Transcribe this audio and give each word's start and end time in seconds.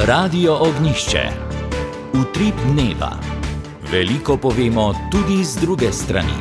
Radio 0.00 0.56
Ognišče. 0.56 1.22
Utrip 2.12 2.54
dneva. 2.72 3.10
Veliko 3.92 4.36
povemo 4.36 4.94
tudi 5.12 5.44
z 5.44 5.60
druge 5.60 5.92
strani. 5.92 6.40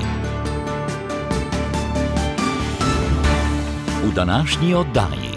V 4.04 4.14
današnji 4.16 4.74
oddaji. 4.74 5.36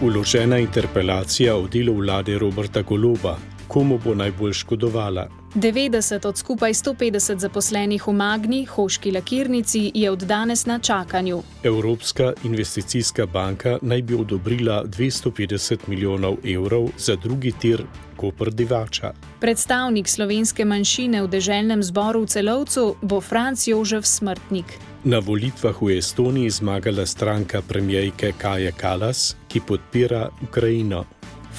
Uložena 0.00 0.58
interpelacija 0.58 1.56
o 1.56 1.66
delu 1.66 1.94
vlade 1.94 2.38
Roberta 2.38 2.82
Goloba, 2.82 3.36
komu 3.68 3.98
bo 4.04 4.14
najbolj 4.14 4.52
škodovala, 4.52 5.26
90 5.54 6.26
od 6.26 6.36
skupaj 6.38 6.72
150 6.72 7.38
zaposlenih 7.38 8.06
v 8.06 8.12
Magni, 8.12 8.64
Hoški 8.64 9.10
lakirnici, 9.12 9.90
je 9.94 10.10
od 10.10 10.18
danes 10.18 10.66
na 10.66 10.78
čakanju. 10.78 11.42
Evropska 11.62 12.32
investicijska 12.44 13.26
banka 13.26 13.78
naj 13.82 14.02
bi 14.02 14.14
odobrila 14.14 14.84
250 14.84 15.78
milijonov 15.86 16.36
evrov 16.44 16.88
za 16.98 17.16
drugi 17.16 17.52
tir 17.52 17.84
Koper 18.16 18.50
Divača. 18.50 19.12
Predstavnik 19.40 20.08
slovenske 20.08 20.64
manjšine 20.64 21.22
v 21.22 21.28
deželnem 21.28 21.82
zboru 21.82 22.22
v 22.22 22.26
celovcu 22.26 22.96
bo 23.02 23.20
Franc 23.20 23.68
Jožef 23.68 24.06
Smrtnik. 24.06 24.64
Na 25.04 25.18
volitvah 25.18 25.82
v 25.82 25.98
Estoniji 25.98 26.50
zmagala 26.50 27.06
stranka 27.06 27.62
premijejke 27.62 28.32
Kaje 28.38 28.72
Kalas, 28.72 29.36
ki 29.48 29.60
podpira 29.60 30.30
Ukrajino. 30.42 31.04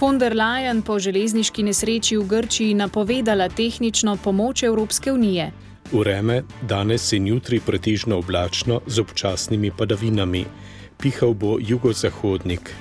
Von 0.03 0.17
der 0.20 0.34
Leyen 0.35 0.81
po 0.84 0.98
železniški 0.99 1.63
nesreči 1.63 2.17
v 2.20 2.25
Grčiji 2.27 2.73
napovedala 2.75 3.45
tehnično 3.49 4.17
pomoč 4.23 4.63
Evropske 4.63 5.12
unije. 5.12 5.45
Vreme 5.91 6.41
danes 6.67 7.13
in 7.13 7.27
jutri 7.27 7.62
pretežno 7.66 8.17
oblačno 8.20 8.81
z 8.88 8.99
občasnimi 8.99 9.71
padavinami. 9.71 10.43
Pihal 10.99 11.34
bo 11.34 11.55
jugozahodnik. 11.59 12.76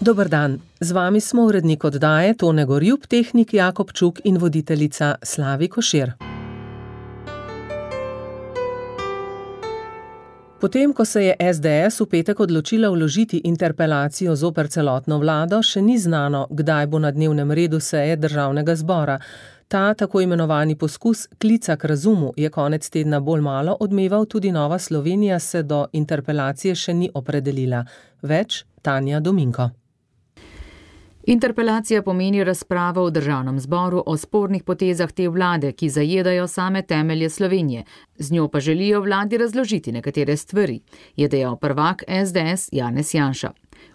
Dober 0.00 0.28
dan, 0.28 0.60
z 0.80 0.92
vami 0.92 1.20
smo 1.20 1.42
urednik 1.42 1.84
oddaje 1.84 2.34
Tone 2.34 2.64
Gorjub, 2.64 3.06
tehnik 3.08 3.54
Jakob 3.54 3.92
Čuk 3.92 4.20
in 4.24 4.38
voditeljica 4.38 5.14
Slavi 5.22 5.68
Košir. 5.68 6.31
Potem, 10.62 10.92
ko 10.92 11.04
se 11.04 11.24
je 11.24 11.36
SDS 11.54 12.00
v 12.00 12.06
petek 12.06 12.40
odločila 12.40 12.90
vložiti 12.90 13.40
interpelacijo 13.44 14.36
zoper 14.36 14.68
celotno 14.70 15.18
vlado, 15.18 15.58
še 15.58 15.82
ni 15.82 15.96
znano, 15.98 16.44
kdaj 16.50 16.86
bo 16.86 17.00
na 17.02 17.10
dnevnem 17.10 17.50
redu 17.50 17.80
seje 17.82 18.14
državnega 18.16 18.76
zbora. 18.78 19.18
Ta 19.66 19.82
tako 19.98 20.22
imenovani 20.22 20.78
poskus 20.78 21.26
klica 21.42 21.74
k 21.76 21.90
razumu 21.90 22.30
je 22.36 22.50
konec 22.50 22.86
tedna 22.94 23.20
bolj 23.20 23.42
malo 23.42 23.76
odmeval, 23.80 24.30
tudi 24.30 24.54
Nova 24.54 24.78
Slovenija 24.78 25.42
se 25.42 25.66
do 25.66 25.86
interpelacije 25.92 26.78
še 26.78 26.94
ni 26.94 27.10
opredelila. 27.14 27.82
Več 28.22 28.62
Tanja 28.82 29.18
Dominko. 29.20 29.81
Interpelacija 31.24 32.02
pomeni 32.02 32.44
razpravo 32.44 33.04
v 33.06 33.10
državnem 33.10 33.58
zboru 33.60 34.02
o 34.06 34.16
spornih 34.16 34.62
potezah 34.62 35.12
te 35.12 35.28
vlade, 35.28 35.72
ki 35.72 35.88
zajedajo 35.88 36.48
same 36.48 36.82
temelje 36.82 37.30
Slovenije. 37.30 37.84
Z 38.18 38.32
njo 38.32 38.48
pa 38.48 38.60
želijo 38.60 39.00
vladi 39.00 39.38
razložiti 39.38 39.92
nekatere 39.92 40.36
stvari, 40.36 40.80
je 41.16 41.28
dejal 41.28 41.56
prvak 41.56 42.02
SDS 42.26 42.68
Janez 42.72 43.14
Janša. 43.14 43.52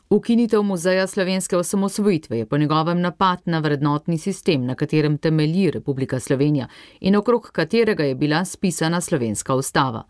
Ukinitev 0.09 0.63
muzeja 0.63 1.07
slovenske 1.07 1.57
osamosvojitve 1.57 2.37
je 2.37 2.45
po 2.45 2.57
njegovem 2.57 3.01
napad 3.01 3.39
na 3.45 3.59
vrednotni 3.59 4.17
sistem, 4.17 4.65
na 4.65 4.75
katerem 4.75 5.17
temelji 5.17 5.71
Republika 5.71 6.19
Slovenija 6.19 6.67
in 6.99 7.15
okrog 7.15 7.49
katerega 7.51 8.03
je 8.03 8.15
bila 8.15 8.45
spisana 8.45 9.01
slovenska 9.01 9.55
ustava. 9.55 10.03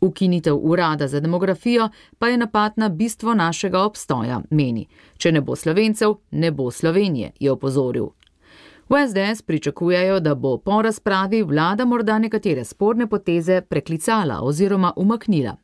Ukinitev 0.00 0.58
urada 0.62 1.08
za 1.08 1.20
demografijo 1.20 1.88
pa 2.18 2.28
je 2.28 2.36
napad 2.36 2.72
na 2.76 2.88
bistvo 2.88 3.34
našega 3.34 3.82
obstoja, 3.82 4.40
meni. 4.50 4.86
Če 5.16 5.32
ne 5.32 5.40
bo 5.40 5.56
slovencev, 5.56 6.14
ne 6.30 6.50
bo 6.50 6.70
Slovenije, 6.70 7.32
je 7.40 7.50
opozoril. 7.50 8.08
V 8.88 8.96
SDS 9.08 9.42
pričakujejo, 9.42 10.20
da 10.20 10.34
bo 10.34 10.56
po 10.58 10.82
razpravi 10.82 11.42
vlada 11.42 11.84
morda 11.84 12.18
nekatere 12.18 12.64
sporne 12.64 13.06
poteze 13.06 13.60
preklicala 13.60 14.40
oziroma 14.42 14.92
umaknila. 14.96 15.56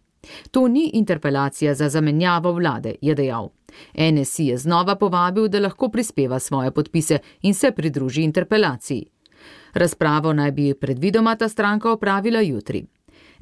To 0.50 0.68
ni 0.68 0.90
interpelacija 0.94 1.74
za 1.74 1.88
zamenjavo 1.88 2.52
vlade, 2.52 2.94
je 3.00 3.14
dejal. 3.14 3.48
NSI 3.94 4.46
je 4.46 4.58
znova 4.58 4.94
povabil, 4.94 5.48
da 5.48 5.60
lahko 5.60 5.88
prispeva 5.88 6.38
svoje 6.38 6.70
podpise 6.70 7.18
in 7.42 7.54
se 7.54 7.70
pridruži 7.70 8.22
interpelaciji. 8.22 9.06
Razpravo 9.72 10.32
naj 10.32 10.52
bi 10.52 10.74
predvidoma 10.74 11.36
ta 11.36 11.48
stranka 11.48 11.92
opravila 11.92 12.40
jutri. 12.40 12.84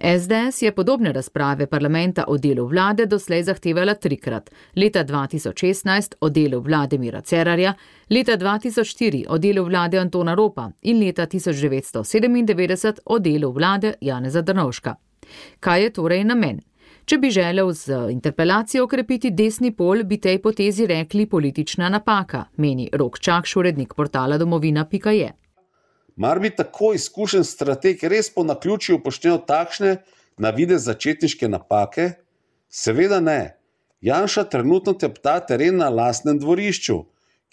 SDS 0.02 0.62
je 0.62 0.72
podobne 0.72 1.12
razprave 1.12 1.66
parlamenta 1.66 2.24
o 2.28 2.38
delu 2.38 2.66
vlade 2.66 3.06
doslej 3.06 3.42
zahtevala 3.42 3.94
trikrat: 3.94 4.50
leta 4.76 5.04
2016 5.04 6.14
o 6.20 6.28
delu 6.28 6.60
vlade 6.60 6.98
Mira 6.98 7.20
Cerarja, 7.20 7.74
leta 8.10 8.36
2004 8.36 9.24
o 9.28 9.38
delu 9.38 9.64
vlade 9.64 9.98
Antona 9.98 10.34
Ropa 10.34 10.70
in 10.82 10.98
leta 10.98 11.26
1997 11.26 12.98
o 13.04 13.18
delu 13.18 13.52
vlade 13.52 13.94
Janeza 14.00 14.42
Drnovška. 14.42 14.94
Kaj 15.60 15.82
je 15.82 15.90
torej 15.90 16.24
namen? 16.24 16.60
Če 17.04 17.18
bi 17.18 17.30
želel 17.30 17.72
z 17.72 18.10
interpelacijo 18.10 18.84
okrepiti 18.84 19.30
desni 19.30 19.70
pol, 19.70 20.02
bi 20.04 20.20
tej 20.20 20.42
potezi 20.42 20.86
rekli 20.86 21.26
politična 21.26 21.88
napaka, 21.88 22.44
meni 22.56 22.88
Rok 22.92 23.18
Čakš, 23.18 23.56
urednik 23.56 23.94
portala 23.94 24.38
domovina.je. 24.38 25.41
Mar 26.16 26.40
bi 26.40 26.50
tako 26.50 26.92
izkušen 26.94 27.44
strateg 27.44 28.04
res 28.04 28.30
po 28.34 28.44
naključju 28.44 28.96
upošteval 28.96 29.44
takšne 29.46 29.96
navide 30.38 30.78
začetniške 30.78 31.48
napake? 31.48 32.10
Seveda 32.68 33.20
ne. 33.20 33.56
Janša 34.00 34.44
trenutno 34.50 34.92
tepta 34.92 35.38
teren 35.46 35.76
na 35.76 35.88
lastnem 35.88 36.38
dvorišču, 36.38 36.98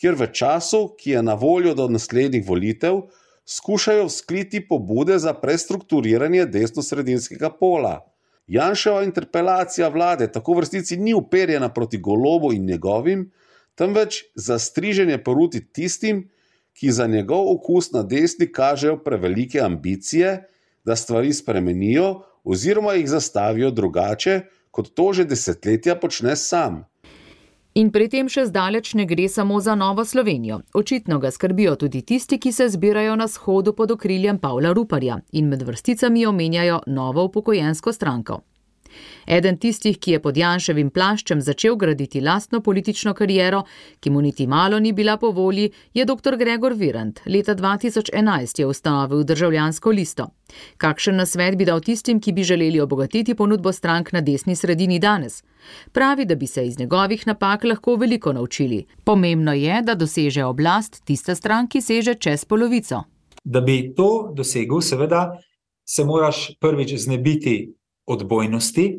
kjer 0.02 0.16
v 0.18 0.28
času, 0.34 0.96
ki 0.98 1.12
je 1.12 1.24
na 1.24 1.36
voljo 1.38 1.76
do 1.78 1.88
naslednjih 1.88 2.46
volitev, 2.48 3.04
skušajo 3.46 4.06
vzkliti 4.06 4.62
pobude 4.68 5.20
za 5.20 5.34
prestrukturiranje 5.34 6.46
desno-sredinskega 6.46 7.52
pola. 7.60 8.00
Janševa 8.48 9.04
interpelacija 9.06 9.88
vlade 9.94 10.32
tako 10.32 10.58
v 10.58 10.66
resnici 10.66 10.98
ni 10.98 11.14
uperjena 11.14 11.70
proti 11.74 11.98
golobu 11.98 12.54
in 12.54 12.66
njegovim, 12.66 13.32
temveč 13.76 14.24
za 14.36 14.60
striženje 14.60 15.24
poruti 15.24 15.62
tistim, 15.74 16.30
ki 16.80 16.92
za 16.92 17.08
njegov 17.08 17.52
okus 17.52 17.92
na 17.92 18.04
desni 18.04 18.48
kažejo 18.52 18.98
prevelike 19.04 19.60
ambicije, 19.60 20.48
da 20.86 20.96
stvari 20.96 21.34
spremenijo 21.34 22.22
oziroma 22.44 22.94
jih 22.94 23.10
zastavijo 23.10 23.72
drugače, 23.72 24.42
kot 24.72 24.94
to 24.94 25.14
že 25.14 25.26
desetletja 25.26 25.96
počne 25.96 26.36
sam. 26.36 26.86
In 27.74 27.92
pri 27.92 28.08
tem 28.10 28.30
še 28.32 28.48
zdaleč 28.50 28.94
ne 28.98 29.06
gre 29.06 29.28
samo 29.30 29.60
za 29.62 29.76
Novo 29.76 30.06
Slovenijo. 30.06 30.62
Očitno 30.74 31.20
ga 31.20 31.32
skrbijo 31.32 31.76
tudi 31.76 32.02
tisti, 32.02 32.40
ki 32.40 32.52
se 32.52 32.70
zbirajo 32.70 33.16
na 33.16 33.28
shodu 33.28 33.74
pod 33.74 33.92
okriljem 33.92 34.40
Pavla 34.40 34.74
Ruparja 34.74 35.20
in 35.32 35.48
med 35.48 35.62
vrsticami 35.62 36.26
omenjajo 36.26 36.80
novo 36.88 37.24
upokojensko 37.30 37.94
stranko. 37.94 38.42
Eden 39.30 39.58
tistih, 39.58 39.98
ki 40.02 40.16
je 40.16 40.20
pod 40.24 40.38
Janševim 40.38 40.88
plaščem 40.90 41.42
začel 41.46 41.76
graditi 41.78 42.18
lastno 42.22 42.64
politično 42.66 43.12
kariero, 43.14 43.60
ki 44.02 44.10
mu 44.10 44.24
niti 44.26 44.48
malo 44.48 44.80
ni 44.80 44.90
bila 44.94 45.18
po 45.22 45.30
volji, 45.32 45.68
je 45.94 46.06
dr. 46.06 46.38
Gregor 46.38 46.74
Virant. 46.74 47.20
Leta 47.26 47.54
2011 47.56 48.60
je 48.60 48.66
ustanovil 48.66 49.22
državljansko 49.24 49.94
listo. 49.94 50.26
Kakšen 50.78 51.22
nasvet 51.22 51.58
bi 51.60 51.68
dal 51.70 51.82
tistim, 51.86 52.18
ki 52.18 52.34
bi 52.34 52.44
želeli 52.44 52.82
obogatiti 52.82 53.36
ponudbo 53.36 53.72
strank 53.72 54.12
na 54.18 54.22
desni 54.22 54.56
sredini 54.56 54.98
danes? 55.00 55.44
Pravi, 55.94 56.26
da 56.26 56.36
bi 56.36 56.48
se 56.48 56.66
iz 56.66 56.80
njegovih 56.80 57.28
napak 57.28 57.64
lahko 57.64 57.96
veliko 57.96 58.34
naučili. 58.34 58.86
Pomembno 59.04 59.54
je, 59.54 59.82
da 59.82 59.96
doseže 59.96 60.46
oblast 60.46 61.04
tista 61.06 61.36
stran, 61.36 61.68
ki 61.68 61.82
seže 61.82 62.16
čez 62.16 62.46
polovico. 62.46 63.04
Da 63.44 63.62
bi 63.62 63.94
to 63.96 64.34
dosegel, 64.34 64.82
seveda, 64.82 65.38
se 65.86 66.06
moraš 66.06 66.50
prvič 66.60 66.98
znebiti 66.98 67.76
odbojnosti. 68.08 68.90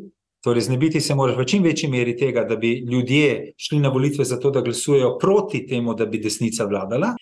Torej, 0.41 0.61
znebiti 0.61 1.01
se 1.01 1.15
moraš 1.15 1.37
v 1.37 1.45
čim 1.45 1.62
večji 1.62 1.89
meri 1.91 2.17
tega, 2.17 2.45
da 2.49 2.56
bi 2.56 2.78
ljudje 2.89 3.53
šli 3.57 3.78
na 3.81 3.89
volitve 3.89 4.25
zato, 4.25 4.51
da 4.51 4.60
glasujejo 4.60 5.19
proti 5.19 5.66
temu, 5.66 5.95
da 5.95 6.07
bi 6.07 6.19
desnica 6.19 6.65
vladala, 6.65 7.15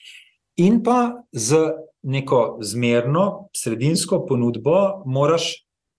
in 0.56 0.82
pa 0.82 1.24
z 1.32 1.58
neko 2.02 2.58
zmerno, 2.62 3.48
sredinsko 3.56 4.22
ponudbo 4.26 5.02
moraš 5.06 5.50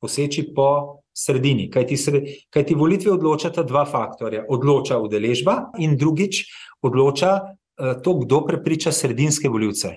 poseči 0.01 0.47
po 0.55 0.99
sredini. 1.13 1.69
Kaj 1.69 1.87
ti, 1.87 1.97
sred, 1.97 2.27
kaj 2.49 2.65
ti 2.65 2.75
volitve 2.75 3.11
odločata 3.11 3.63
dva 3.67 3.83
faktorja. 3.85 4.45
Odloča 4.49 4.99
udeležba 5.03 5.73
in 5.79 5.97
drugič 5.99 6.45
odloča 6.81 7.33
uh, 7.39 7.99
to, 8.03 8.15
kdo 8.23 8.45
prepriča 8.47 8.91
sredinske 8.95 9.49
voljivce. 9.49 9.95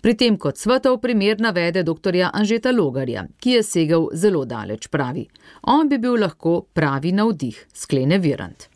Pri 0.00 0.14
tem 0.16 0.36
kot 0.40 0.56
svetov 0.56 0.96
primer 1.02 1.40
navede 1.44 1.82
dr. 1.84 2.16
Anžeta 2.32 2.72
Logarja, 2.72 3.26
ki 3.36 3.58
je 3.58 3.62
segel 3.62 4.06
zelo 4.16 4.46
daleč, 4.48 4.88
pravi. 4.88 5.26
On 5.68 5.88
bi 5.88 5.98
bil 6.00 6.16
lahko 6.16 6.62
pravi 6.72 7.12
navdih, 7.12 7.66
sklene 7.76 8.18
Virant. 8.18 8.70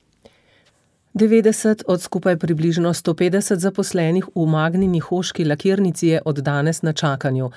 90 1.14 1.86
od 1.86 2.02
skupaj 2.02 2.36
približno 2.36 2.92
150 2.92 3.56
zaposlenih 3.62 4.24
v 4.34 4.46
Magnini 4.50 5.00
hoški 5.00 5.44
lakirnici 5.44 6.08
je 6.08 6.20
od 6.24 6.42
danes 6.44 6.82
na 6.82 6.92
čakanju. 6.92 7.50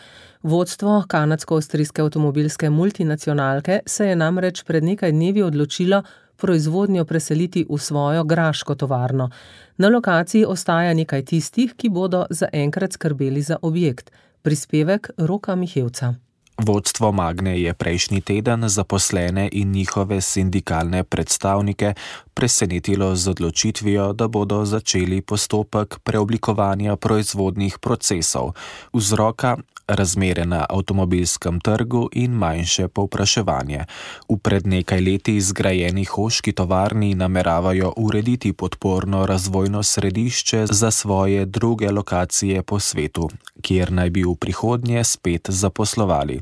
Vodstvo 0.43 1.03
kanadsko-avstrijske 1.07 2.01
avtomobilske 2.01 2.69
multinacionalke 2.69 3.79
se 3.85 4.07
je 4.07 4.15
namreč 4.15 4.63
pred 4.63 4.83
nekaj 4.83 5.11
dnevi 5.11 5.43
odločilo 5.43 6.03
proizvodnjo 6.37 7.05
preseliti 7.05 7.65
v 7.69 7.77
svojo 7.77 8.23
graško 8.23 8.75
tovarno. 8.75 9.29
Na 9.77 9.89
lokaciji 9.89 10.45
ostaja 10.45 10.93
nekaj 10.93 11.25
tistih, 11.25 11.73
ki 11.77 11.89
bodo 11.89 12.25
zaenkrat 12.29 12.93
skrbeli 12.93 13.41
za 13.41 13.57
objekt. 13.61 14.11
Prispevek 14.41 15.09
Roka 15.17 15.55
Mihevca. 15.55 16.13
Vodstvo 16.57 17.11
Magne 17.11 17.61
je 17.61 17.73
prejšnji 17.73 18.21
teden 18.21 18.69
zaposlene 18.69 19.49
in 19.51 19.71
njihove 19.71 20.21
sindikalne 20.21 21.03
predstavnike 21.03 21.93
presenetilo 22.33 23.15
z 23.15 23.29
odločitvijo, 23.29 24.13
da 24.13 24.27
bodo 24.27 24.65
začeli 24.65 25.21
postopek 25.21 25.99
preoblikovanja 26.03 26.95
proizvodnih 26.95 27.77
procesov. 27.79 28.51
Vzroka 28.93 29.57
razmere 29.87 30.45
na 30.45 30.65
avtomobilskem 30.69 31.59
trgu 31.59 32.09
in 32.11 32.31
manjše 32.31 32.87
povpraševanje. 32.87 33.85
V 34.29 34.37
pred 34.37 34.67
nekaj 34.67 35.01
leti 35.01 35.41
zgrajeni 35.41 36.03
hoški 36.05 36.51
tovarni 36.51 37.15
nameravajo 37.15 37.93
urediti 37.97 38.53
podporno 38.53 39.25
razvojno 39.25 39.83
središče 39.83 40.65
za 40.69 40.91
svoje 40.91 41.45
druge 41.45 41.91
lokacije 41.91 42.63
po 42.63 42.79
svetu, 42.79 43.29
kjer 43.61 43.91
naj 43.91 44.09
bi 44.09 44.23
v 44.23 44.35
prihodnje 44.35 45.03
spet 45.03 45.49
zaposlovali. 45.49 46.41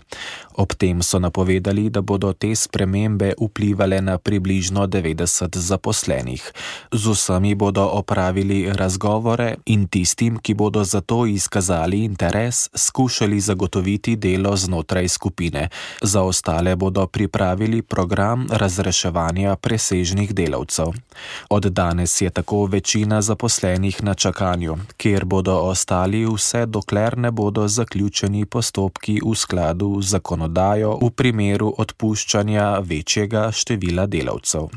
Ob 0.56 0.74
tem 0.74 1.04
so 1.04 1.20
napovedali, 1.20 1.90
da 1.90 2.02
bodo 2.02 2.32
te 2.34 2.56
spremembe 2.56 3.34
vplivale 3.36 4.02
na 4.02 4.18
približno 4.18 4.88
90 4.88 5.58
zaposlenih. 5.58 6.52
Z 6.92 7.08
vsemi 7.12 7.56
bodo 7.56 7.84
opravili 7.84 8.72
razgovore 8.74 9.56
in 9.66 9.88
tistim, 9.88 10.40
ki 10.40 10.54
bodo 10.54 10.84
za 10.84 11.02
to 11.02 11.26
izkazali 11.26 12.04
interes, 12.04 12.70
skušali 12.76 13.40
zagotoviti 13.40 14.16
delo 14.16 14.56
znotraj 14.56 15.08
skupine. 15.08 15.70
Za 16.02 16.22
ostale 16.24 16.76
bodo 16.76 17.08
pripravili 17.08 17.82
program 17.82 18.48
razreševanja 18.50 19.56
presežnih 19.56 20.34
delavcev. 20.34 20.94
Od 21.50 21.66
danes 21.66 22.22
je 22.22 22.30
tako 22.30 22.66
večina 22.66 23.22
zaposlenih 23.22 24.04
na 24.04 24.14
čakanju, 24.14 24.78
kjer 24.98 25.26
bodo 25.26 25.60
ostali 25.60 26.26
vse 26.26 26.66
dokler 26.66 27.18
ne 27.18 27.32
bodo 27.32 27.68
zaključeni 27.68 28.46
postopki 28.46 29.20
v 29.26 29.36
skladu 29.36 29.95
zakonodajo 30.02 30.98
v 31.02 31.10
primeru 31.12 31.74
odpuščanja 31.78 32.80
večjega 32.80 33.52
števila 33.52 34.06
delavcev. 34.06 34.70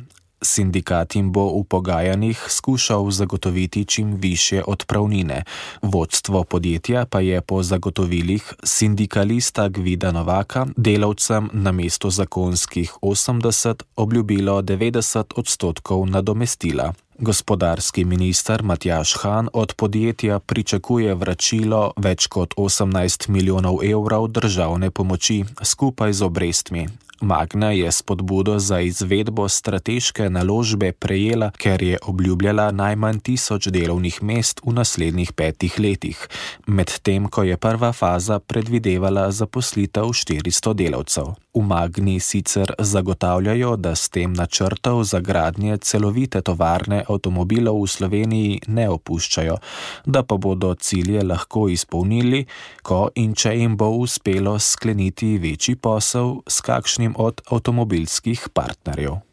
Sindikat 0.43 1.17
jim 1.17 1.33
bo 1.33 1.49
v 1.61 1.65
pogajanjih 1.65 2.39
skušal 2.49 3.11
zagotoviti 3.11 3.85
čim 3.85 4.15
više 4.15 4.63
odpravnine, 4.67 5.45
vodstvo 5.83 6.45
podjetja 6.45 7.07
pa 7.11 7.21
je 7.21 7.41
po 7.41 7.63
zagotovilih 7.63 8.55
sindikalista 8.63 9.69
Gvida 9.69 10.13
Novaka 10.13 10.67
delavcem 10.77 11.51
na 11.53 11.73
mesto 11.73 12.11
zakonskih 12.11 12.93
80 13.03 13.83
obljubilo 13.97 14.63
90 14.63 15.25
odstotkov 15.37 16.07
nadomestila. 16.07 16.93
Gospodarski 17.19 18.05
minister 18.05 18.63
Matjaš 18.63 19.15
Han 19.23 19.49
od 19.53 19.75
podjetja 19.75 20.39
pričakuje 20.39 21.15
vračilo 21.15 21.93
več 21.97 22.27
kot 22.27 22.55
18 22.57 23.29
milijonov 23.29 23.83
evrov 23.85 24.29
državne 24.29 24.91
pomoči 24.91 25.45
skupaj 25.63 26.13
z 26.13 26.23
obrestmi. 26.23 26.87
Magna 27.21 27.71
je 27.71 27.93
spodbudo 27.93 28.59
za 28.59 28.81
izvedbo 28.81 29.49
strateške 29.49 30.31
naložbe 30.31 30.93
prejela, 30.93 31.51
ker 31.59 31.83
je 31.83 31.99
obljubljala 32.03 32.71
najmanj 32.71 33.19
tisoč 33.19 33.67
delovnih 33.67 34.23
mest 34.23 34.61
v 34.65 34.73
naslednjih 34.73 35.33
petih 35.33 35.79
letih, 35.79 36.29
medtem 36.67 37.27
ko 37.29 37.43
je 37.43 37.57
prva 37.57 37.93
faza 37.93 38.39
predvidevala 38.39 39.31
zaposlitev 39.31 40.05
400 40.05 40.75
delavcev. 40.75 41.35
V 41.59 41.63
Magni 41.63 42.21
sicer 42.21 42.71
zagotavljajo, 42.79 43.77
da 43.77 43.97
s 43.97 44.09
tem 44.09 44.33
načrtov 44.33 45.03
za 45.05 45.19
gradnje 45.21 45.79
celovite 45.83 46.39
tovarne 46.41 47.03
avtomobilov 47.03 47.83
v 47.83 47.89
Sloveniji 47.91 48.61
ne 48.71 48.87
opuščajo, 48.87 49.59
da 50.07 50.23
pa 50.23 50.39
bodo 50.39 50.71
cilje 50.79 51.27
lahko 51.27 51.67
izpolnili, 51.69 52.45
ko 52.87 53.09
in 53.19 53.35
če 53.35 53.57
jim 53.59 53.75
bo 53.77 53.91
uspelo 53.91 54.55
skleniti 54.63 55.35
večji 55.43 55.75
posel 55.83 56.37
s 56.47 56.63
kakšnim 56.63 57.19
od 57.19 57.43
avtomobilskih 57.51 58.53
partnerjev. 58.55 59.28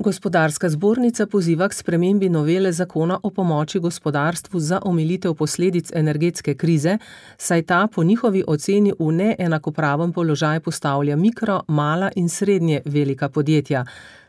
Gospodarska 0.00 0.68
zbornica 0.68 1.26
poziva 1.26 1.68
k 1.68 1.74
spremembi 1.74 2.28
novele 2.28 2.72
zakona 2.72 3.18
o 3.22 3.30
pomoči 3.30 3.78
gospodarstvu 3.78 4.60
za 4.60 4.78
omilitev 4.84 5.34
posledic 5.34 5.90
energetske 5.94 6.54
krize, 6.54 6.98
saj 7.36 7.62
ta 7.62 7.88
po 7.94 8.04
njihovi 8.04 8.44
oceni 8.46 8.92
v 8.98 9.12
neenakopraven 9.12 10.12
položaj 10.12 10.60
postavlja 10.60 11.16
mikro, 11.16 11.60
mala 11.68 12.10
in 12.16 12.28
srednje 12.28 12.80
velika 12.84 13.28
podjetja. 13.28 13.84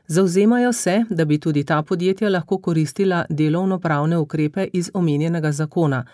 Zauzemajo 0.07 0.73
se, 0.73 1.03
da 1.09 1.25
bi 1.25 1.39
tudi 1.39 1.63
ta 1.63 1.81
podjetja 1.81 2.29
lahko 2.29 2.57
koristila 2.57 3.25
delovno-pravne 3.29 4.18
ukrepe 4.18 4.68
iz 4.73 4.91
omenjenega 4.94 5.51
zakona. 5.51 6.06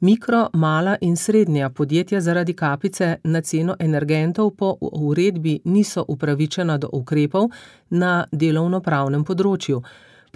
Mikro, 0.00 0.48
mala 0.52 0.96
in 1.00 1.16
srednja 1.16 1.70
podjetja 1.70 2.20
zaradi 2.20 2.52
kapice 2.52 3.16
na 3.24 3.40
ceno 3.40 3.76
energentov 3.78 4.50
po 4.50 4.76
uredbi 4.80 5.60
niso 5.64 6.04
upravičena 6.08 6.76
do 6.78 6.90
ukrepov 6.92 7.48
na 7.90 8.26
delovno-pravnem 8.32 9.24
področju. 9.24 9.80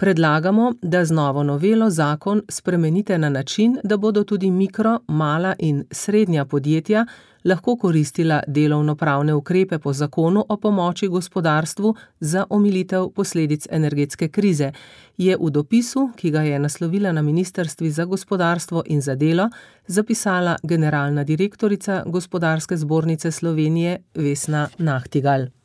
Predlagamo, 0.01 0.71
da 0.81 1.03
z 1.05 1.13
novo 1.13 1.43
novelo 1.43 1.89
zakon 1.89 2.41
spremenite 2.49 3.17
na 3.17 3.29
način, 3.29 3.77
da 3.83 3.97
bodo 3.97 4.23
tudi 4.23 4.49
mikro, 4.51 4.97
mala 5.07 5.53
in 5.59 5.83
srednja 5.91 6.45
podjetja 6.45 7.05
lahko 7.43 7.75
koristila 7.75 8.41
delovno-pravne 8.47 9.33
ukrepe 9.33 9.79
po 9.79 9.93
zakonu 9.93 10.45
o 10.49 10.57
pomoči 10.57 11.07
gospodarstvu 11.07 11.95
za 12.19 12.45
omilitev 12.49 13.09
posledic 13.15 13.67
energetske 13.71 14.27
krize, 14.27 14.71
je 15.17 15.37
v 15.37 15.49
dopisu, 15.49 16.09
ki 16.15 16.31
ga 16.31 16.41
je 16.41 16.59
naslovila 16.59 17.11
na 17.11 17.21
Ministrstvi 17.21 17.91
za 17.91 18.05
gospodarstvo 18.05 18.83
in 18.85 19.01
za 19.01 19.15
delo, 19.15 19.49
zapisala 19.87 20.57
generalna 20.63 21.23
direktorica 21.23 22.03
Gospodarske 22.05 22.77
zbornice 22.77 23.31
Slovenije 23.31 23.97
Vesna 24.15 24.67
Nahtigal. 24.77 25.60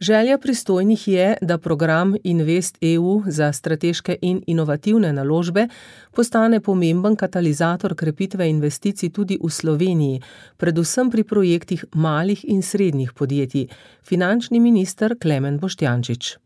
Želja 0.00 0.38
pristojnih 0.38 1.08
je, 1.08 1.36
da 1.42 1.58
program 1.58 2.14
Invest 2.24 2.78
EU 2.82 3.22
za 3.26 3.52
strateške 3.52 4.16
in 4.22 4.42
inovativne 4.46 5.12
naložbe 5.12 5.68
postane 6.16 6.60
pomemben 6.60 7.16
katalizator 7.16 7.94
krepitve 7.94 8.50
investicij 8.50 9.10
tudi 9.10 9.38
v 9.44 9.50
Sloveniji, 9.50 10.20
predvsem 10.56 11.10
pri 11.10 11.24
projektih 11.24 11.84
malih 11.94 12.44
in 12.44 12.62
srednjih 12.62 13.12
podjetij. 13.12 13.68
Finančni 14.02 14.60
minister 14.60 15.16
Klemen 15.22 15.58
Boštjančič. 15.58 16.36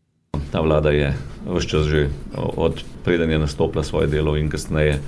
Ta 0.51 0.61
vlada 0.61 0.89
je 0.89 1.13
vse 1.45 1.67
čas 1.67 1.85
že 1.85 2.09
od 2.55 2.83
predanja 3.03 3.37
nastopila 3.37 3.83
svoje 3.83 4.07
delo 4.07 4.37
in 4.37 4.49
kasneje 4.49 4.99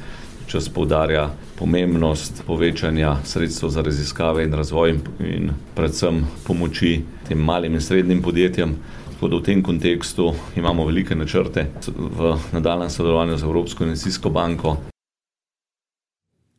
čas 0.47 0.69
poudarja 0.69 1.29
pomembnost 1.59 2.43
povečanja 2.47 3.15
sredstev 3.23 3.69
za 3.69 3.81
raziskave 3.81 4.43
in 4.43 4.53
razvoj 4.53 4.95
in 5.19 5.51
predvsem 5.75 6.23
pomoči 6.47 7.01
tem 7.27 7.39
malim 7.39 7.73
in 7.73 7.81
srednjim 7.81 8.21
podjetjem. 8.21 8.75
Tako 9.13 9.27
da 9.27 9.35
v 9.35 9.43
tem 9.43 9.63
kontekstu 9.63 10.33
imamo 10.55 10.85
velike 10.85 11.15
načrte 11.15 11.67
v 11.88 12.35
nadaljem 12.51 12.89
sodelovanju 12.89 13.38
z 13.38 13.43
Evropsko 13.43 13.83
investicijsko 13.83 14.29
banko. 14.29 14.77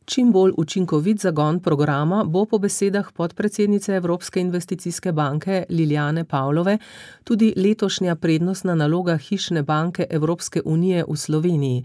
Čim 0.05 0.31
bolj 0.31 0.51
učinkovit 0.57 1.21
zagon 1.21 1.59
programa 1.59 2.23
bo 2.23 2.45
po 2.45 2.57
besedah 2.57 3.07
podpredsednice 3.13 3.95
Evropske 3.95 4.39
investicijske 4.39 5.11
banke 5.11 5.63
Liljane 5.69 6.23
Pavlove 6.23 6.77
tudi 7.23 7.53
letošnja 7.55 8.15
prednostna 8.15 8.75
naloga 8.75 9.17
hišne 9.17 9.63
banke 9.63 10.05
Evropske 10.09 10.61
unije 10.65 11.05
v 11.09 11.17
Sloveniji. 11.17 11.83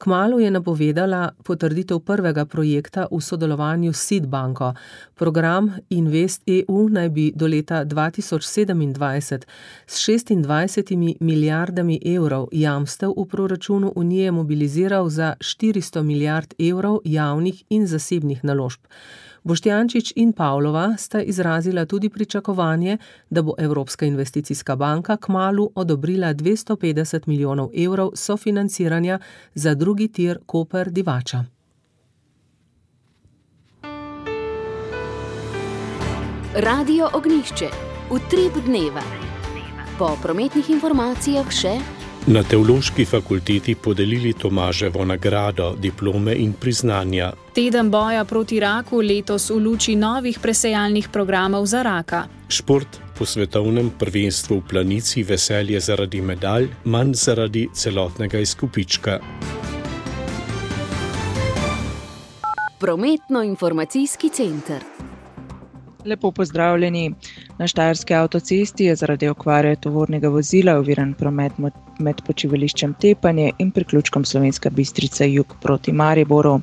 Kmalu 0.00 0.40
je 0.40 0.50
napovedala 0.50 1.32
potrditev 1.44 1.98
prvega 2.00 2.46
projekta 2.48 3.04
v 3.10 3.20
sodelovanju 3.20 3.92
s 3.92 4.06
SID 4.06 4.26
banko. 4.26 4.72
Program 5.14 5.68
Invest 5.90 6.42
EU 6.48 6.88
naj 6.88 7.08
bi 7.08 7.32
do 7.36 7.46
leta 7.46 7.84
2027 7.84 9.44
s 9.86 10.08
26 10.08 11.16
milijardami 11.20 12.00
evrov 12.16 12.48
jamstev 12.52 13.12
v 13.16 13.26
proračunu 13.28 13.92
unije 13.96 14.30
mobiliziral 14.30 15.08
za 15.08 15.34
400 15.40 16.02
milijard 16.02 16.54
evrov 16.58 17.00
javnih 17.04 17.64
in 17.68 17.86
zasebnih 17.86 18.44
naložb. 18.44 18.80
Boštjančič 19.44 20.12
in 20.16 20.32
Pavlova 20.32 20.96
sta 20.98 21.22
izrazila 21.22 21.84
tudi 21.84 22.08
pričakovanje, 22.08 22.98
da 23.30 23.42
bo 23.42 23.54
Evropska 23.58 24.06
investicijska 24.06 24.76
banka 24.76 25.16
k 25.16 25.28
malu 25.28 25.70
odobrila 25.74 26.34
250 26.34 27.28
milijonov 27.28 27.70
evrov 27.76 28.10
sofinanciranja 28.14 29.18
za 29.54 29.74
drugi 29.74 30.08
tir 30.08 30.38
Koper 30.46 30.90
Divača. 30.90 31.44
Radio 36.54 37.08
Ognišče, 37.14 37.68
utrip 38.10 38.64
dneva. 38.66 39.02
Po 39.98 40.16
prometnih 40.22 40.70
informacijah 40.70 41.50
še 41.50 41.99
Na 42.26 42.42
teološki 42.42 43.04
fakulteti 43.04 43.74
podelili 43.74 44.32
Tomaževo 44.32 45.04
nagrado, 45.04 45.72
diplome 45.80 46.34
in 46.36 46.52
priznanja. 46.52 47.32
Teden 47.54 47.90
boja 47.90 48.24
proti 48.24 48.60
raku 48.60 49.00
letos 49.00 49.48
v 49.50 49.56
luči 49.56 49.94
novih 49.96 50.38
presejalnih 50.38 51.08
programov 51.08 51.66
za 51.66 51.82
raka. 51.82 52.26
Šport 52.48 53.00
po 53.18 53.24
svetovnem 53.24 53.90
prvenstvu 53.98 54.60
v 54.60 54.68
planici 54.68 55.22
veselje 55.22 55.80
zaradi 55.80 56.20
medalj, 56.20 56.68
manj 56.84 57.14
zaradi 57.14 57.68
celotnega 57.72 58.38
izkupička. 58.38 59.18
Prometno-informacijski 62.80 64.28
center. 64.28 64.84
Lepo 66.04 66.32
pozdravljeni. 66.32 67.14
Na 67.60 67.66
Štajerski 67.66 68.14
avtocesti 68.14 68.84
je 68.84 68.94
zaradi 68.96 69.28
okvare 69.28 69.74
tovornega 69.76 70.28
vozila 70.32 70.78
oviran 70.80 71.10
promet 71.14 71.58
med 71.98 72.22
počivališčem 72.26 72.94
Tepanje 73.02 73.50
in 73.60 73.72
priključkom 73.76 74.24
Slovenska 74.24 74.70
bistrica 74.70 75.28
jug 75.28 75.52
proti 75.60 75.92
Mariboru. 75.92 76.54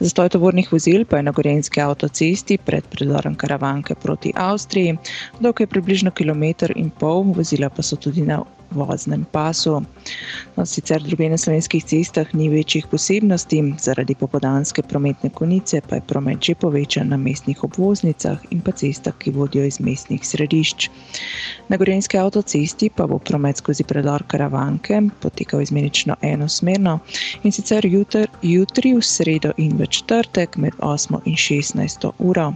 Zastoj 0.00 0.28
tovornih 0.34 0.68
vozil 0.72 1.06
pa 1.08 1.16
je 1.16 1.26
na 1.30 1.32
Gorenski 1.32 1.80
avtocesti 1.80 2.58
pred 2.58 2.84
predorom 2.92 3.38
Karavanke 3.40 3.96
proti 4.02 4.34
Avstriji, 4.36 4.98
dolg 5.40 5.64
je 5.64 5.66
približno 5.66 6.10
kilometr 6.10 6.76
in 6.76 6.90
pol, 6.90 7.24
vozila 7.40 7.72
pa 7.72 7.82
so 7.82 7.96
tudi 7.96 8.26
na 8.28 8.42
voznem 8.74 9.24
pasu. 9.32 9.82
No, 10.56 10.66
sicer 10.66 11.02
druge 11.02 11.28
na 11.30 11.38
slovenskih 11.38 11.84
cestah 11.84 12.34
ni 12.34 12.48
večjih 12.48 12.86
posebnosti, 12.90 13.62
zaradi 13.80 14.14
popodanske 14.14 14.82
prometne 14.82 15.30
konice 15.30 15.80
pa 15.88 15.96
je 15.96 16.06
promet 16.08 16.42
že 16.42 16.54
povečan 16.54 17.08
na 17.08 17.16
mestnih 17.16 17.64
obvoznicah 17.64 18.38
in 18.50 18.60
pa 18.60 18.72
cestah, 18.72 19.14
ki 19.18 19.30
vodijo 19.30 19.64
iz 19.64 19.80
mestnih 19.80 20.26
središč. 20.34 20.88
Na 21.68 21.78
Gorenski 21.80 22.18
avtocesti 22.18 22.90
pa 22.96 23.06
bo 23.06 23.18
promet 23.18 23.60
skozi 23.62 23.84
predor 23.88 24.24
Karavanke 24.28 25.00
potekal 25.22 25.62
izmenično 25.62 26.16
enosmerno 26.22 26.98
in 27.42 27.52
sicer 27.52 27.86
jutr, 27.86 28.28
jutri 28.42 28.92
v 28.94 29.02
sredo 29.02 29.54
in 29.56 29.76
v 29.78 29.86
četrtek 29.86 30.56
med 30.56 30.76
8 30.78 31.20
in 31.24 31.38
16 31.46 32.10
uro. 32.18 32.52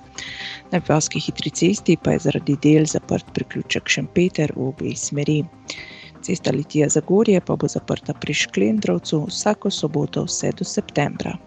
Na 0.73 0.81
Pevski 0.81 1.21
hitri 1.21 1.51
cesti 1.51 1.97
pa 1.97 2.17
je 2.17 2.25
zaradi 2.27 2.57
del 2.63 2.87
zaprt 2.87 3.33
priključek 3.35 3.89
Šempeter 3.89 4.53
v 4.57 4.69
obe 4.69 4.97
smeri. 4.97 5.43
Cesta 6.23 6.53
Litija 6.53 6.89
Zagorje 6.89 7.41
pa 7.41 7.57
bo 7.57 7.69
zaprta 7.69 8.13
pri 8.13 8.35
Šklendrovcu 8.35 9.25
vsako 9.29 9.71
soboto 9.71 10.27
vse 10.27 10.53
do 10.59 10.65
septembra. 10.65 11.39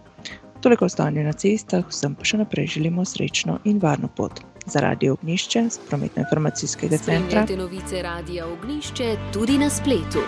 Toliko 0.62 0.86
ostanje 0.86 1.24
na 1.24 1.34
cestah, 1.34 1.82
vsem 1.90 2.14
pa 2.14 2.26
še 2.28 2.38
naprej 2.38 2.68
želimo 2.76 3.06
srečno 3.06 3.58
in 3.66 3.80
varno 3.82 4.08
pot. 4.18 4.44
Za 4.70 4.84
radio 4.86 5.16
Ognišče 5.18 5.64
z 5.74 5.80
prometno-informacijskega 5.90 6.98
centra. 6.98 7.42
Spremljate 7.42 7.58
novice 7.58 8.02
Radio 8.06 8.46
Ognišče 8.54 9.16
tudi 9.34 9.58
na 9.58 9.70
spletu. 9.70 10.22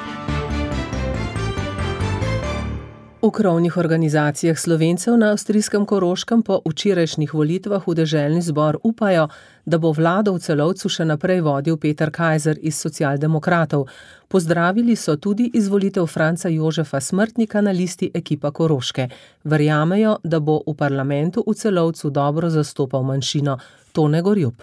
V 3.23 3.31
krovnih 3.31 3.77
organizacijah 3.77 4.57
slovencev 4.59 5.17
na 5.17 5.29
avstrijskem 5.31 5.85
Koroškem 5.85 6.41
po 6.43 6.59
včerajšnjih 6.65 7.33
volitvah 7.33 7.85
v 7.87 7.93
deželni 7.95 8.41
zbor 8.41 8.77
upajo, 8.83 9.27
da 9.65 9.77
bo 9.77 9.93
vlado 9.95 10.33
v 10.33 10.41
celovcu 10.43 10.89
še 10.89 11.05
naprej 11.07 11.39
vodil 11.45 11.77
Peter 11.77 12.11
Kajzer 12.11 12.59
iz 12.59 12.75
socialdemokratov. 12.75 13.87
Pozdravili 14.33 14.95
so 14.95 15.13
tudi 15.15 15.51
izvolitev 15.53 16.05
Franca 16.05 16.49
Jožefa 16.49 16.99
Smrtnika 16.99 17.61
na 17.61 17.71
listi 17.71 18.11
ekipa 18.13 18.51
Koroške. 18.51 19.07
Verjamejo, 19.43 20.15
da 20.23 20.39
bo 20.39 20.55
v 20.67 20.73
parlamentu 20.73 21.43
v 21.47 21.53
celovcu 21.53 22.09
dobro 22.09 22.49
zastopal 22.49 23.03
manjšino 23.03 23.57
Tone 23.91 24.21
Gorjub. 24.21 24.55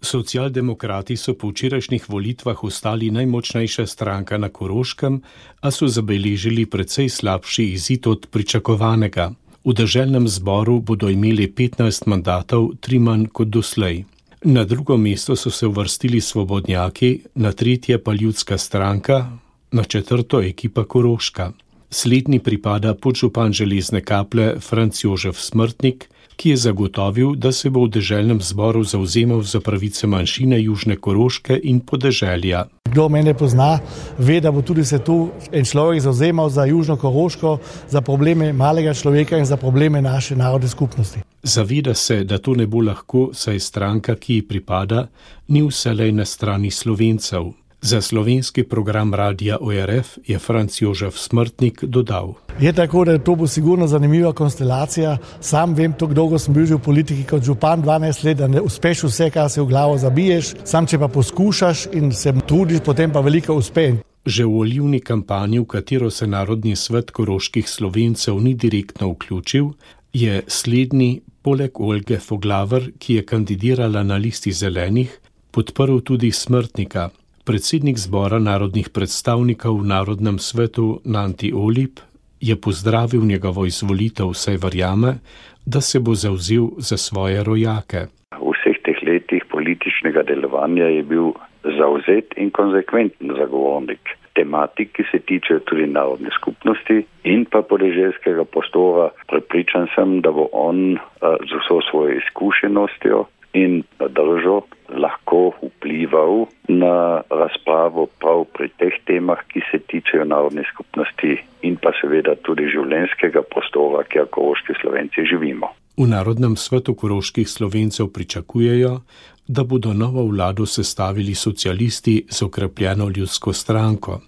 Socialdemokrati 0.00 1.16
so 1.16 1.34
po 1.34 1.50
včerajšnjih 1.50 2.06
volitvah 2.08 2.64
ostali 2.64 3.10
najmočnejša 3.10 3.86
stranka 3.86 4.38
na 4.38 4.48
Koroškem, 4.48 5.18
a 5.60 5.70
so 5.70 5.88
zabeležili 5.88 6.66
precej 6.66 7.08
slabši 7.08 7.64
izid 7.72 8.06
od 8.06 8.26
pričakovanega. 8.30 9.32
V 9.64 9.74
državnem 9.74 10.28
zboru 10.28 10.78
bodo 10.80 11.10
imeli 11.10 11.50
15 11.50 12.06
mandatov, 12.06 12.70
tri 12.80 12.98
manj 12.98 13.26
kot 13.34 13.48
doslej. 13.48 14.04
Na 14.44 14.64
drugo 14.64 14.96
mesto 14.96 15.36
so 15.36 15.50
se 15.50 15.66
uvrstili 15.66 16.20
svobodnjaki, 16.20 17.20
na 17.34 17.52
tretje 17.52 18.02
pa 18.04 18.12
ljudska 18.12 18.58
stranka, 18.58 19.30
na 19.72 19.84
četrto 19.84 20.40
ekipa 20.40 20.84
Koroška. 20.84 21.52
Slednji 21.90 22.38
pripada 22.38 22.94
podžupan 22.94 23.52
železne 23.52 24.00
kaple 24.00 24.60
Franc 24.60 25.04
Jožef 25.04 25.40
Smrtnik, 25.40 26.08
ki 26.36 26.50
je 26.50 26.56
zagotovil, 26.56 27.34
da 27.34 27.52
se 27.52 27.70
bo 27.70 27.86
v 27.86 27.88
državnem 27.96 28.42
zboru 28.44 28.84
zauzemal 28.84 29.40
za 29.42 29.60
pravice 29.60 30.06
manjšine 30.06 30.60
Južne 30.62 30.96
Koroške 30.96 31.56
in 31.62 31.80
podeželja. 31.80 32.66
Kdo 32.92 33.08
mene 33.08 33.34
pozna, 33.34 33.80
ve, 34.18 34.36
da 34.40 34.52
bo 34.52 34.62
tudi 34.62 34.84
se 34.84 34.98
tu 34.98 35.30
en 35.52 35.64
človek 35.64 36.00
zauzemal 36.00 36.50
za 36.50 36.64
Južno 36.64 36.96
Koroško, 36.96 37.58
za 37.88 38.00
probleme 38.00 38.52
malega 38.52 38.94
človeka 38.94 39.38
in 39.38 39.44
za 39.44 39.56
probleme 39.56 40.02
naše 40.02 40.36
narodne 40.36 40.68
skupnosti. 40.68 41.24
Zaveda 41.42 41.94
se, 41.94 42.24
da 42.24 42.38
to 42.38 42.54
ne 42.54 42.66
bo 42.66 42.84
lahko, 42.84 43.30
saj 43.32 43.60
stranka, 43.60 44.14
ki 44.14 44.34
ji 44.34 44.42
pripada, 44.48 45.06
ni 45.48 45.64
vselej 45.64 46.12
na 46.12 46.24
strani 46.24 46.70
slovencev. 46.70 47.48
Za 47.82 48.00
slovenski 48.00 48.64
program 48.64 49.14
radia 49.14 49.58
ORF 49.60 50.18
je 50.26 50.38
Franc 50.38 50.82
Jožef 50.82 51.14
Smrtnik 51.18 51.84
dodal. 51.84 52.34
Je 52.60 52.72
tako, 52.72 53.04
da 53.04 53.18
to 53.18 53.34
bo 53.34 53.46
sigurno 53.46 53.86
zanimiva 53.86 54.32
konstelacija. 54.32 55.18
Sam 55.40 55.74
vem, 55.74 55.92
tako 55.92 56.14
dolgo 56.14 56.38
sem 56.38 56.54
bil 56.54 56.66
že 56.66 56.74
v 56.74 56.82
politiki 56.82 57.24
kot 57.24 57.44
župan, 57.44 57.82
12 57.82 58.24
let, 58.24 58.36
da 58.36 58.48
ne 58.48 58.60
uspeš 58.60 59.04
vse, 59.04 59.30
kar 59.30 59.50
se 59.50 59.62
v 59.62 59.66
glavo 59.66 59.98
zabiješ. 59.98 60.54
Sam, 60.64 60.86
če 60.86 60.98
pa 60.98 61.08
poskušaš 61.08 61.86
in 61.92 62.10
se 62.12 62.32
trudiš, 62.46 62.80
potem 62.84 63.12
pa 63.12 63.20
veliko 63.20 63.54
uspe. 63.54 63.92
Že 64.26 64.44
v 64.44 64.50
volivni 64.50 65.00
kampanji, 65.00 65.58
v 65.58 65.66
katero 65.66 66.10
se 66.10 66.26
Narodni 66.26 66.76
svet 66.76 67.10
koroških 67.10 67.68
slovencev 67.68 68.42
ni 68.42 68.54
direktno 68.54 69.12
vključil, 69.14 69.70
je 70.12 70.42
slednji, 70.46 71.20
poleg 71.42 71.80
Olge 71.80 72.18
Foglaver, 72.18 72.90
ki 72.98 73.14
je 73.14 73.22
kandidirala 73.22 74.02
na 74.02 74.16
listi 74.16 74.52
zelenih, 74.52 75.20
podprl 75.50 76.00
tudi 76.00 76.32
smrtnika. 76.32 77.10
Predsednik 77.48 77.96
zbora 77.96 78.36
narodnih 78.36 78.92
predstavnikov 78.92 79.80
v 79.80 79.88
Narodnem 79.88 80.36
svetu 80.36 81.00
Nanti 81.08 81.48
Olip 81.48 81.96
je 82.44 82.52
pozdravil 82.60 83.24
njegovo 83.24 83.64
izvolitev, 83.64 84.36
saj 84.36 84.60
verjame, 84.60 85.24
da 85.64 85.80
se 85.80 85.96
bo 85.96 86.12
zauzel 86.12 86.76
za 86.76 87.00
svoje 87.00 87.40
rojake. 87.40 88.12
V 88.36 88.52
vseh 88.52 88.76
teh 88.84 89.00
letih 89.00 89.48
političnega 89.48 90.28
delovanja 90.28 90.92
je 90.92 91.02
bil 91.02 91.32
zauzet 91.64 92.36
in 92.36 92.52
konsekventen 92.52 93.32
zagovornik 93.40 94.12
tematik, 94.36 94.92
ki 94.92 95.08
se 95.08 95.18
tiče 95.18 95.64
tudi 95.64 95.88
narodne 95.88 96.28
skupnosti 96.36 97.00
in 97.24 97.48
pa 97.48 97.64
podeželskega 97.64 98.44
prostora. 98.44 99.08
Prepričan 99.32 99.88
sem, 99.96 100.20
da 100.20 100.36
bo 100.36 100.52
on 100.52 101.00
z 101.24 101.50
vso 101.64 101.80
svojo 101.88 102.20
izkušenostjo 102.20 103.24
in 103.56 103.82
držo 104.12 104.60
lahko 104.92 105.56
vplival 105.88 106.46
na 106.68 107.22
razpravo 107.30 108.06
prav 108.20 108.44
pri 108.52 108.68
teh 108.78 108.92
temah, 109.06 109.38
ki 109.48 109.60
se 109.70 109.78
tičejo 109.78 110.24
narodne 110.24 110.62
skupnosti 110.72 111.38
in 111.62 111.76
pa 111.76 111.92
seveda 112.00 112.36
tudi 112.44 112.68
življenskega 112.68 113.42
prostora, 113.50 114.04
kjer 114.04 114.28
koroški 114.30 114.76
slovenci 114.80 115.24
živimo. 115.24 115.68
V 115.96 116.06
Narodnem 116.06 116.56
svetu 116.56 116.94
koroških 116.94 117.48
slovencev 117.48 118.12
pričakujejo, 118.12 119.00
da 119.48 119.64
bodo 119.64 119.92
novo 119.92 120.26
vlado 120.28 120.66
sestavili 120.66 121.34
socialisti 121.34 122.24
z 122.30 122.42
okrepljeno 122.42 123.08
ljudsko 123.08 123.52
stranko. 123.52 124.20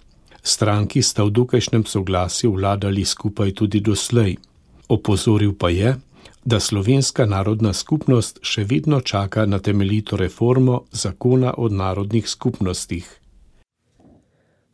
Stranki 0.43 1.01
sta 1.01 1.23
v 1.23 1.29
dokajšnjem 1.29 1.85
soglasju 1.85 2.51
vladali 2.51 3.05
skupaj 3.05 3.51
tudi 3.53 3.79
doslej. 3.79 4.35
Opozoril 4.89 5.53
pa 5.59 5.69
je, 5.69 5.93
da 6.45 6.59
slovenska 6.59 7.25
narodna 7.25 7.73
skupnost 7.73 8.39
še 8.41 8.63
vedno 8.63 9.01
čaka 9.01 9.45
na 9.45 9.59
temeljito 9.59 10.17
reformo 10.17 10.83
zakona 10.91 11.53
o 11.57 11.69
narodnih 11.69 12.29
skupnostih. 12.29 13.21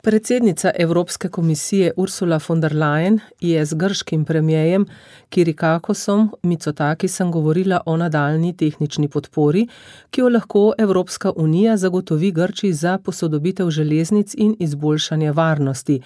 Predsednica 0.08 0.72
Evropske 0.80 1.30
komisije 1.30 1.92
Ursula 1.98 2.40
von 2.48 2.62
der 2.62 2.76
Leyen 2.76 3.20
je 3.40 3.66
z 3.66 3.74
grškim 3.74 4.26
premijejem 4.26 4.86
Kirikakosom 5.30 6.30
Mitsotakisom 6.44 7.32
govorila 7.32 7.82
o 7.86 7.98
nadaljni 7.98 8.54
tehnični 8.58 9.10
podpori, 9.10 9.68
ki 10.10 10.22
jo 10.22 10.30
lahko 10.30 10.74
Evropska 10.78 11.32
unija 11.36 11.78
zagotovi 11.78 12.32
Grči 12.32 12.74
za 12.74 12.98
posodobitev 12.98 13.70
železnic 13.70 14.34
in 14.38 14.56
izboljšanje 14.60 15.32
varnosti. 15.32 16.02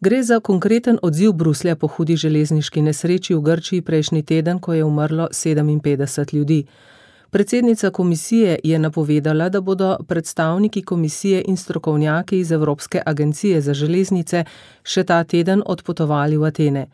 Gre 0.00 0.22
za 0.22 0.40
konkreten 0.40 0.98
odziv 1.02 1.32
Bruslja 1.32 1.76
po 1.76 1.86
hudi 1.86 2.16
železniški 2.16 2.82
nesreči 2.82 3.34
v 3.34 3.40
Grčiji 3.40 3.82
prejšnji 3.82 4.22
teden, 4.22 4.58
ko 4.58 4.74
je 4.74 4.84
umrlo 4.84 5.28
57 5.32 6.34
ljudi. 6.34 6.64
Predsednica 7.34 7.90
komisije 7.90 8.58
je 8.64 8.78
napovedala, 8.78 9.48
da 9.48 9.60
bodo 9.60 9.96
predstavniki 10.08 10.82
komisije 10.82 11.42
in 11.46 11.56
strokovnjaki 11.56 12.38
iz 12.38 12.52
Evropske 12.52 13.02
agencije 13.06 13.60
za 13.60 13.74
železnice 13.74 14.44
še 14.84 15.04
ta 15.04 15.24
teden 15.24 15.62
odpotovali 15.66 16.36
v 16.36 16.44
Atene. 16.44 16.86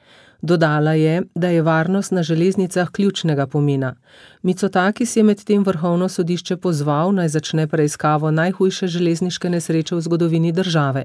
Dodala 0.43 0.93
je, 0.93 1.23
da 1.35 1.49
je 1.49 1.63
varnost 1.63 2.13
na 2.13 2.23
železnicah 2.23 2.89
ključnega 2.91 3.47
pomena. 3.47 3.95
Micotakis 4.43 5.17
je 5.17 5.23
medtem 5.23 5.65
vrhovno 5.65 6.09
sodišče 6.09 6.57
pozval 6.57 7.13
naj 7.13 7.29
začne 7.29 7.67
preiskavo 7.69 8.31
najhujše 8.31 8.87
železniške 8.87 9.51
nesreče 9.51 9.95
v 9.95 10.01
zgodovini 10.01 10.53
države. 10.53 11.05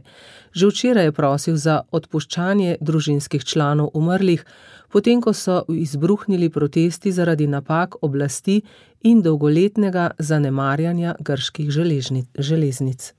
Že 0.53 0.67
včeraj 0.67 1.05
je 1.05 1.11
prosil 1.11 1.55
za 1.55 1.81
odpuščanje 1.91 2.77
družinskih 2.81 3.43
članov 3.43 3.91
umrlih, 3.93 4.45
potem 4.91 5.21
ko 5.21 5.33
so 5.33 5.63
izbruhnili 5.67 6.49
protesti 6.49 7.11
zaradi 7.11 7.47
napak 7.47 7.95
oblasti 8.01 8.61
in 9.05 9.21
dolgoletnega 9.21 10.11
zanemarjanja 10.19 11.15
grških 11.19 11.69
železnic. 12.37 13.13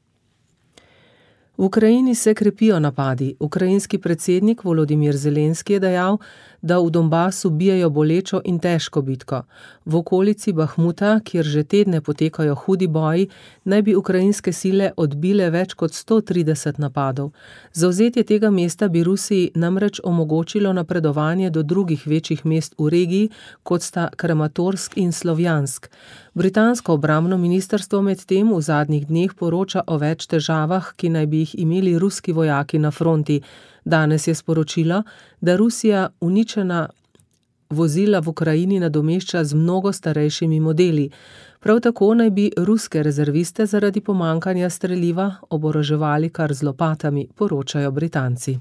V 1.57 1.64
Ukrajini 1.64 2.14
se 2.14 2.35
krepijo 2.35 2.81
napadi. 2.81 3.35
Ukrajinski 3.40 3.99
predsednik 3.99 4.64
Volodimir 4.64 5.16
Zelenski 5.16 5.73
je 5.73 5.81
dejal, 5.81 6.19
da 6.66 6.78
v 6.82 6.90
Donbasu 6.90 7.50
bijajo 7.50 7.90
bolečo 7.90 8.40
in 8.44 8.58
težko 8.58 9.02
bitko. 9.02 9.42
V 9.85 9.96
okolici 9.96 10.52
Bahmuta, 10.52 11.20
kjer 11.25 11.44
že 11.44 11.62
tedne 11.64 12.00
potekajo 12.00 12.54
hudi 12.54 12.87
boji, 12.87 13.28
naj 13.64 13.82
bi 13.82 13.94
ukrajinske 13.94 14.52
sile 14.52 14.90
odbile 14.96 15.50
več 15.50 15.75
kot 15.75 15.94
130 15.94 16.80
napadov. 16.82 17.30
Zauzetje 17.73 18.25
tega 18.25 18.50
mesta 18.50 18.88
bi 18.88 19.04
Rusiji 19.06 19.52
namreč 19.54 20.00
omogočilo 20.04 20.73
napredovanje 20.73 21.50
do 21.50 21.62
drugih 21.62 22.06
večjih 22.06 22.46
mest 22.46 22.75
v 22.78 22.90
regiji, 22.90 23.30
kot 23.62 23.82
sta 23.82 24.08
Krematorsk 24.16 24.96
in 24.96 25.12
Slovjansk. 25.12 25.88
Britansko 26.35 26.92
obramno 26.92 27.38
ministrstvo 27.38 28.02
medtem 28.02 28.50
v 28.52 28.61
zadnjih 28.61 29.06
dneh 29.06 29.35
poroča 29.38 29.87
o 29.87 29.96
več 30.02 30.26
težavah, 30.26 30.92
ki 30.96 31.08
naj 31.14 31.26
bi 31.26 31.38
jih 31.44 31.54
imeli 31.62 31.99
ruski 31.99 32.32
vojaki 32.32 32.78
na 32.78 32.90
fronti. 32.90 33.40
Danes 33.87 34.26
je 34.26 34.35
sporočilo, 34.35 35.02
da 35.40 35.57
Rusija 35.57 36.09
uničena 36.21 36.88
vozila 37.71 38.19
v 38.19 38.28
Ukrajini 38.28 38.81
nadomešča 38.81 39.45
z 39.45 39.55
mnogo 39.55 39.93
starejšimi 39.93 40.61
modeli. 40.61 41.11
Prav 41.61 41.81
tako 41.81 42.14
naj 42.14 42.31
bi 42.31 42.50
ruske 42.57 43.02
rezerviste 43.02 43.66
zaradi 43.66 44.00
pomankanja 44.00 44.71
streljiva 44.71 45.35
oboroževali 45.50 46.31
kar 46.31 46.55
z 46.55 46.62
lopatami, 46.62 47.28
poročajo 47.35 47.90
Britanci. 47.90 48.59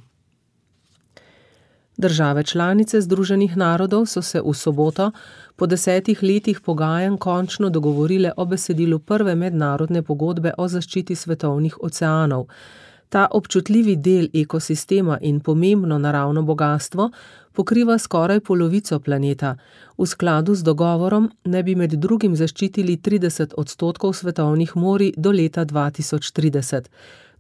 Države 1.98 2.44
članice 2.44 3.02
Združenih 3.02 3.58
narodov 3.58 4.06
so 4.06 4.22
se 4.22 4.42
v 4.46 4.54
soboto 4.54 5.12
po 5.56 5.66
desetih 5.66 6.24
letih 6.24 6.62
pogajanj 6.62 7.18
končno 7.18 7.70
dogovorile 7.70 8.32
o 8.38 8.46
besedilu 8.46 9.00
prve 9.00 9.36
mednarodne 9.36 10.02
pogodbe 10.02 10.52
o 10.58 10.68
zaščiti 10.68 11.16
svetovnih 11.16 11.78
oceanov. 11.82 12.46
Ta 13.10 13.28
občutljivi 13.32 13.96
del 13.96 14.28
ekosistema 14.34 15.18
in 15.22 15.40
pomembno 15.40 15.98
naravno 15.98 16.42
bogatstvo 16.42 17.10
pokriva 17.54 17.98
skoraj 17.98 18.40
polovico 18.40 19.00
planeta. 19.00 19.56
V 19.98 20.06
skladu 20.06 20.56
z 20.56 20.64
dogovorom 20.64 21.30
ne 21.44 21.64
bi 21.64 21.76
med 21.76 21.94
drugim 21.94 22.36
zaščitili 22.36 22.98
30 22.98 23.54
odstotkov 23.58 24.14
svetovnih 24.14 24.76
morij 24.76 25.14
do 25.18 25.32
leta 25.32 25.66
2030. 25.66 26.90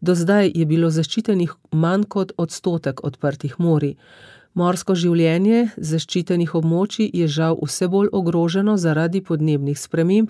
Do 0.01 0.15
zdaj 0.15 0.51
je 0.55 0.65
bilo 0.65 0.89
zaščitenih 0.89 1.51
manj 1.71 2.03
kot 2.07 2.31
odstotek 2.37 3.03
odprtih 3.03 3.59
morij. 3.59 3.95
Morsko 4.55 4.95
življenje 4.95 5.73
zaščitenih 5.75 6.53
območij 6.55 7.09
je 7.19 7.25
žal 7.27 7.57
vse 7.59 7.89
bolj 7.91 8.07
ogroženo 8.15 8.77
zaradi 8.79 9.19
podnebnih 9.19 9.75
sprememb, 9.75 10.29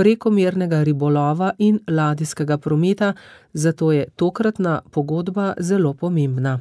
prekomernega 0.00 0.78
ribolova 0.88 1.50
in 1.58 1.82
ladijskega 1.84 2.56
prometa, 2.56 3.10
zato 3.52 3.90
je 3.92 4.06
tokratna 4.16 4.78
pogodba 4.90 5.50
zelo 5.60 5.92
pomembna. 5.92 6.54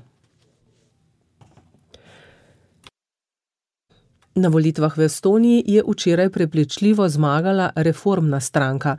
Na 4.35 4.51
volitvah 4.51 4.97
v 4.97 5.07
Estoniji 5.07 5.63
je 5.71 5.87
včeraj 5.87 6.29
prepričljivo 6.35 7.07
zmagala 7.09 7.71
reformna 7.75 8.39
stranka. 8.39 8.97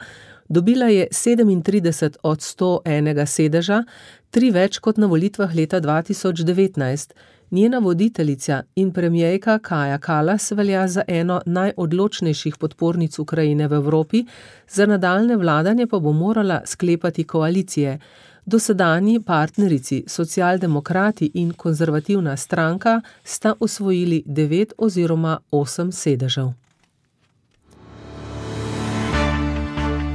Dobila 0.48 0.86
je 0.88 1.08
37 1.12 2.16
od 2.22 2.38
101 2.40 3.26
sedeža, 3.26 3.84
tri 4.30 4.50
več 4.50 4.78
kot 4.80 4.96
na 4.96 5.06
volitvah 5.06 5.52
leta 5.54 5.80
2019. 5.84 7.35
Njena 7.50 7.78
voditeljica 7.78 8.62
in 8.74 8.92
premijejka 8.92 9.58
Kaja 9.58 9.98
Kalas 9.98 10.50
velja 10.50 10.88
za 10.88 11.02
eno 11.08 11.40
najodločnejših 11.46 12.56
podpornic 12.56 13.18
Ukrajine 13.18 13.68
v 13.68 13.72
Evropi, 13.72 14.24
za 14.68 14.86
nadaljne 14.86 15.36
vladanje 15.36 15.86
pa 15.86 15.98
bo 15.98 16.12
morala 16.12 16.60
sklepati 16.64 17.24
koalicije. 17.24 17.98
Dosedanji 18.46 19.20
partnerici, 19.20 20.04
socialdemokrati 20.06 21.30
in 21.34 21.52
konzervativna 21.52 22.36
stranka, 22.36 23.00
sta 23.24 23.54
osvojili 23.60 24.22
devet 24.26 24.72
oziroma 24.78 25.38
osem 25.50 25.92
sedežev. 25.92 26.52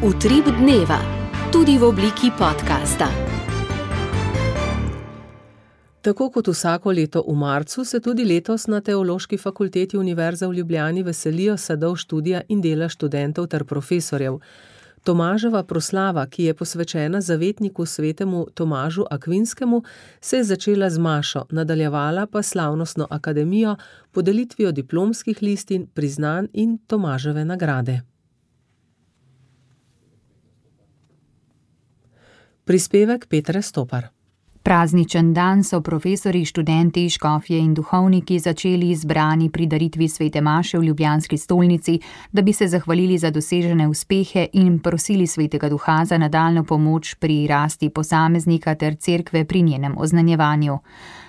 Utrip 0.03 0.45
dneva, 0.59 0.99
tudi 1.51 1.77
v 1.77 1.83
obliki 1.83 2.31
podcasta. 2.39 3.30
Tako 6.01 6.31
kot 6.33 6.47
vsako 6.47 6.91
leto 6.91 7.21
v 7.27 7.35
marcu, 7.37 7.85
se 7.85 7.99
tudi 7.99 8.25
letos 8.25 8.67
na 8.67 8.81
Teološki 8.81 9.37
fakulteti 9.37 9.97
Univerze 9.97 10.47
v 10.47 10.53
Ljubljani 10.53 11.03
veselijo 11.03 11.57
sadov 11.57 11.95
študija 11.95 12.41
in 12.49 12.61
dela 12.61 12.89
študentov 12.89 13.47
ter 13.47 13.63
profesorjev. 13.63 14.39
Tomaževa 15.03 15.63
proslava, 15.63 16.25
ki 16.27 16.43
je 16.43 16.53
posvečena 16.53 17.21
zavetniku 17.21 17.85
svetemu 17.85 18.47
Tomažu 18.53 19.05
Akvinskemu, 19.11 19.83
se 20.21 20.37
je 20.37 20.43
začela 20.43 20.89
z 20.89 20.97
Mašo, 20.97 21.45
nadaljevala 21.49 22.25
pa 22.27 22.41
slavnostno 22.41 23.07
akademijo, 23.09 23.75
podelitvijo 24.11 24.71
diplomskih 24.71 25.41
listin, 25.41 25.87
priznanj 25.93 26.47
in 26.53 26.77
Tomaževe 26.87 27.45
nagrade. 27.45 28.01
Prispevek 32.65 33.27
Petra 33.27 33.61
Stopar. 33.61 34.20
Prazničen 34.63 35.33
dan 35.33 35.63
so 35.63 35.81
profesori, 35.81 36.45
študenti, 36.45 37.09
škofje 37.09 37.57
in 37.59 37.73
duhovniki 37.73 38.39
začeli 38.39 38.95
zbrani 38.95 39.49
pri 39.49 39.65
daritvi 39.65 40.07
svete 40.07 40.41
Maše 40.41 40.77
v 40.77 40.83
Ljubljanski 40.83 41.37
stolnici, 41.37 41.99
da 42.31 42.41
bi 42.41 42.53
se 42.53 42.67
zahvalili 42.67 43.17
za 43.17 43.31
dosežene 43.31 43.87
uspehe 43.87 44.47
in 44.53 44.79
prosili 44.79 45.27
svetega 45.27 45.69
duha 45.69 46.05
za 46.05 46.17
nadaljno 46.17 46.63
pomoč 46.63 47.15
pri 47.15 47.47
rasti 47.47 47.89
posameznika 47.89 48.75
ter 48.75 48.95
cerkve 48.95 49.45
pri 49.45 49.61
njenem 49.61 49.97
oznanjevanju. 49.97 50.77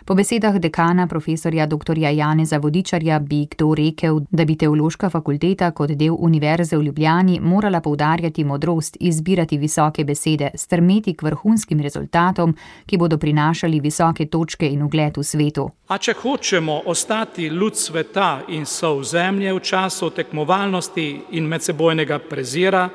Po 0.04 0.14
besedah 0.14 0.58
dekana 0.58 1.06
profesorja 1.06 1.66
dr. 1.66 1.98
Janeza 1.98 2.58
Vodičarja 2.58 3.18
bi 3.18 3.46
kdo 3.46 3.74
rekel, 3.74 4.20
da 4.30 4.44
bi 4.44 4.56
teološka 4.56 5.10
fakulteta 5.10 5.70
kot 5.70 5.90
del 5.90 6.16
Univerze 6.18 6.76
v 6.76 6.82
Ljubljani 6.82 7.38
morala 7.40 7.80
poudarjati 7.80 8.44
modrost, 8.44 8.96
izbirati 9.00 9.58
visoke 9.58 10.04
besede, 10.04 10.50
strmeti 10.54 11.14
k 11.14 11.22
vrhunskim 11.22 11.80
rezultatom, 11.80 12.54
ki 12.86 12.98
bodo 12.98 13.18
prinašali 13.22 13.78
visoke 13.80 14.26
točke 14.26 14.66
in 14.66 14.82
ugled 14.82 15.16
v 15.16 15.22
svetu. 15.22 15.68
A 15.94 15.98
če 15.98 16.16
hočemo 16.18 16.80
ostati 16.90 17.46
ljud 17.46 17.78
sveta 17.78 18.42
in 18.50 18.66
so 18.66 18.96
v 18.98 19.06
zemlje 19.06 19.54
v 19.54 19.62
času 19.62 20.10
tekmovalnosti 20.10 21.08
in 21.38 21.46
medsebojnega 21.46 22.18
prezira, 22.18 22.88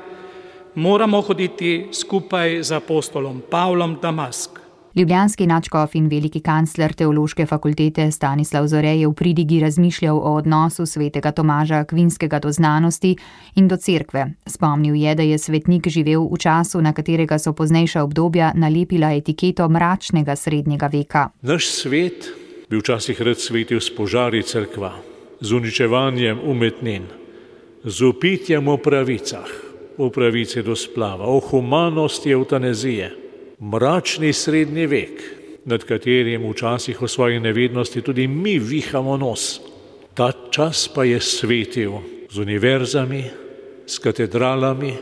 moramo 0.74 1.22
hoditi 1.24 1.88
skupaj 1.92 2.62
z 2.62 2.76
apostolom 2.76 3.40
Pavlom 3.50 3.96
Damask. 4.02 4.67
Ljubljanski 4.96 5.46
načkov 5.46 5.92
in 5.94 6.08
veliki 6.08 6.40
kancler 6.40 6.92
teološke 6.96 7.46
fakultete 7.46 8.10
Stanislav 8.10 8.66
Zore 8.66 8.94
je 8.96 9.08
v 9.08 9.12
pridigi 9.12 9.60
razmišljal 9.60 10.16
o 10.16 10.34
odnosu 10.34 10.86
svetega 10.86 11.32
Tomaža 11.32 11.84
Kvinskega 11.84 12.38
do 12.38 12.52
znanosti 12.52 13.16
in 13.54 13.68
do 13.68 13.76
cerkve. 13.76 14.26
Spomnil 14.46 14.94
je, 14.94 15.14
da 15.14 15.22
je 15.22 15.38
svetnik 15.38 15.88
živel 15.88 16.24
v 16.32 16.38
času, 16.38 16.80
na 16.80 16.92
katerega 16.92 17.38
so 17.38 17.52
poznejša 17.52 18.02
obdobja 18.02 18.52
nalepila 18.54 19.12
etiketo 19.12 19.68
mračnega 19.68 20.36
srednjega 20.36 20.86
veka. 20.92 21.28
Naš 21.42 21.68
svet 21.68 22.32
bi 22.70 22.80
včasih 22.80 23.22
rad 23.22 23.38
svetil 23.38 23.80
s 23.80 23.92
požari 23.96 24.42
cerkva, 24.42 24.92
z 25.40 25.52
uničevanjem 25.52 26.40
umetnin, 26.44 27.04
z 27.84 28.02
upitjem 28.02 28.68
o 28.68 28.76
pravicah, 28.76 29.48
o 29.98 30.10
pravici 30.10 30.62
do 30.62 30.76
splava, 30.76 31.24
o 31.28 31.40
humanosti 31.40 32.30
eutanezije 32.30 33.27
mračni 33.60 34.32
srednji 34.32 34.86
vek, 34.86 35.22
nad 35.64 35.84
katerim 35.84 36.50
včasih 36.50 37.02
v 37.02 37.08
svoji 37.08 37.40
nevednosti 37.40 38.02
tudi 38.02 38.26
mi 38.28 38.58
vihamo 38.58 39.16
nos. 39.16 39.60
Ta 40.14 40.32
čas 40.50 40.88
pa 40.94 41.04
je 41.04 41.20
svetil 41.20 41.92
z 42.30 42.38
univerzami, 42.38 43.24
s 43.86 43.98
katedralami, 43.98 44.92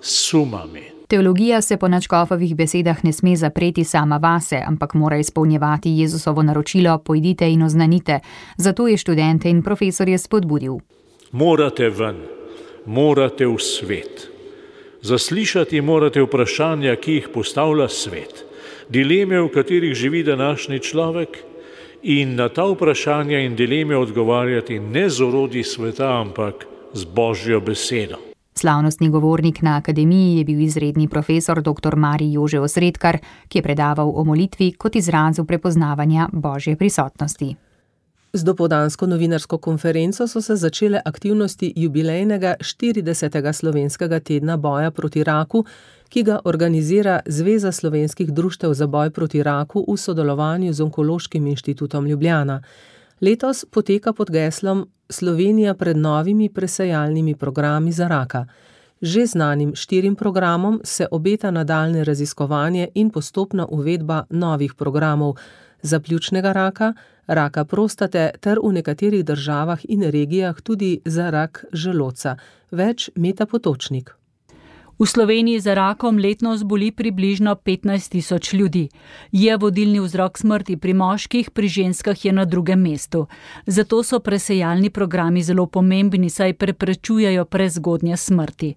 s 0.00 0.28
sumami. 0.30 0.82
Teologija 1.08 1.60
se 1.60 1.76
po 1.76 1.88
načkofovih 1.88 2.56
besedah 2.56 3.04
ne 3.04 3.12
sme 3.12 3.36
zapreti 3.36 3.84
sama 3.84 4.16
vase, 4.16 4.62
ampak 4.66 4.94
mora 4.94 5.16
izpolnjevati 5.16 5.90
Jezusovo 5.90 6.42
naročilo: 6.42 6.98
pojdite 6.98 7.50
in 7.52 7.62
oznanite. 7.62 8.20
Zato 8.56 8.88
je 8.88 8.96
študente 8.96 9.50
in 9.50 9.62
profesorje 9.62 10.18
spodbudil. 10.18 10.78
Morate 11.32 11.88
ven, 11.90 12.16
morate 12.86 13.46
v 13.46 13.58
svet. 13.58 14.31
Zaslišati 15.02 15.80
morate 15.80 16.22
vprašanja, 16.22 16.94
ki 16.96 17.12
jih 17.12 17.28
postavlja 17.34 17.88
svet, 17.88 18.44
dileme, 18.88 19.40
v 19.42 19.48
katerih 19.50 19.94
živi 19.94 20.22
današnji 20.22 20.78
človek 20.78 21.38
in 22.02 22.36
na 22.38 22.48
ta 22.48 22.68
vprašanja 22.70 23.40
in 23.42 23.56
dileme 23.56 23.96
odgovarjati 23.96 24.78
ne 24.80 25.08
z 25.10 25.22
orodji 25.22 25.62
sveta, 25.62 26.20
ampak 26.20 26.66
z 26.94 27.04
božjo 27.04 27.60
besedo. 27.60 28.16
Slavnostni 28.54 29.08
govornik 29.10 29.62
na 29.62 29.76
akademiji 29.76 30.38
je 30.38 30.44
bil 30.44 30.60
izredni 30.60 31.08
profesor 31.08 31.62
dr. 31.62 31.96
Mari 31.96 32.32
Jože 32.32 32.60
Osredkar, 32.60 33.18
ki 33.48 33.58
je 33.58 33.62
predaval 33.62 34.12
o 34.14 34.24
molitvi 34.24 34.72
kot 34.72 34.96
izrazu 34.96 35.44
prepoznavanja 35.44 36.28
božje 36.32 36.76
prisotnosti. 36.76 37.56
Z 38.34 38.44
dopodansko 38.44 39.06
novinarsko 39.06 39.58
konferenco 39.58 40.28
so 40.28 40.40
se 40.42 40.56
začele 40.56 41.00
aktivnosti 41.04 41.72
jubilejnega 41.76 42.54
40. 42.60 43.52
slovenskega 43.52 44.20
tedna 44.20 44.56
boja 44.56 44.90
proti 44.90 45.24
raku, 45.24 45.64
ki 46.08 46.22
ga 46.22 46.38
organizira 46.44 47.20
Zveza 47.26 47.72
slovenskih 47.72 48.32
društev 48.32 48.72
za 48.74 48.86
boj 48.86 49.10
proti 49.10 49.42
raku 49.42 49.84
v 49.88 49.96
sodelovanju 49.96 50.72
z 50.72 50.80
Onkološkim 50.80 51.46
inštitutom 51.46 52.06
Ljubljana. 52.06 52.62
Letos 53.20 53.64
poteka 53.70 54.12
pod 54.12 54.30
geslom 54.30 54.88
Slovenija 55.10 55.74
pred 55.74 55.96
novimi 55.96 56.48
presejalnimi 56.48 57.34
programi 57.34 57.92
za 57.92 58.08
raka. 58.08 58.46
Že 59.00 59.26
znanim 59.26 59.76
štirim 59.76 60.16
programom 60.16 60.80
se 60.84 61.06
obeta 61.10 61.50
nadaljne 61.50 62.04
raziskovanje 62.04 62.88
in 62.94 63.10
postopna 63.10 63.66
uvedba 63.66 64.24
novih 64.30 64.74
programov 64.74 65.36
za 65.82 66.00
pljučnega 66.00 66.52
raka, 66.52 66.94
raka 67.26 67.64
prostate 67.64 68.30
ter 68.40 68.58
v 68.62 68.72
nekaterih 68.72 69.24
državah 69.24 69.80
in 69.88 70.02
regijah 70.02 70.60
tudi 70.60 71.00
za 71.04 71.30
rak 71.30 71.64
želoca. 71.72 72.36
Več 72.70 73.10
meta 73.16 73.46
potočnik. 73.46 74.16
V 75.02 75.06
Sloveniji 75.06 75.60
za 75.60 75.74
rakom 75.74 76.18
letno 76.18 76.56
zboli 76.56 76.92
približno 76.92 77.54
15 77.54 78.10
tisoč 78.10 78.52
ljudi. 78.52 78.88
Je 79.32 79.56
vodilni 79.56 80.00
vzrok 80.00 80.38
smrti 80.38 80.76
pri 80.76 80.94
moških, 80.94 81.50
pri 81.50 81.68
ženskah 81.68 82.24
je 82.24 82.32
na 82.32 82.44
drugem 82.44 82.80
mestu. 82.80 83.26
Zato 83.66 84.02
so 84.02 84.20
presejalni 84.20 84.90
programi 84.90 85.42
zelo 85.42 85.66
pomembni, 85.66 86.30
saj 86.30 86.54
preprečujejo 86.54 87.44
prezgodnje 87.44 88.16
smrti. 88.16 88.74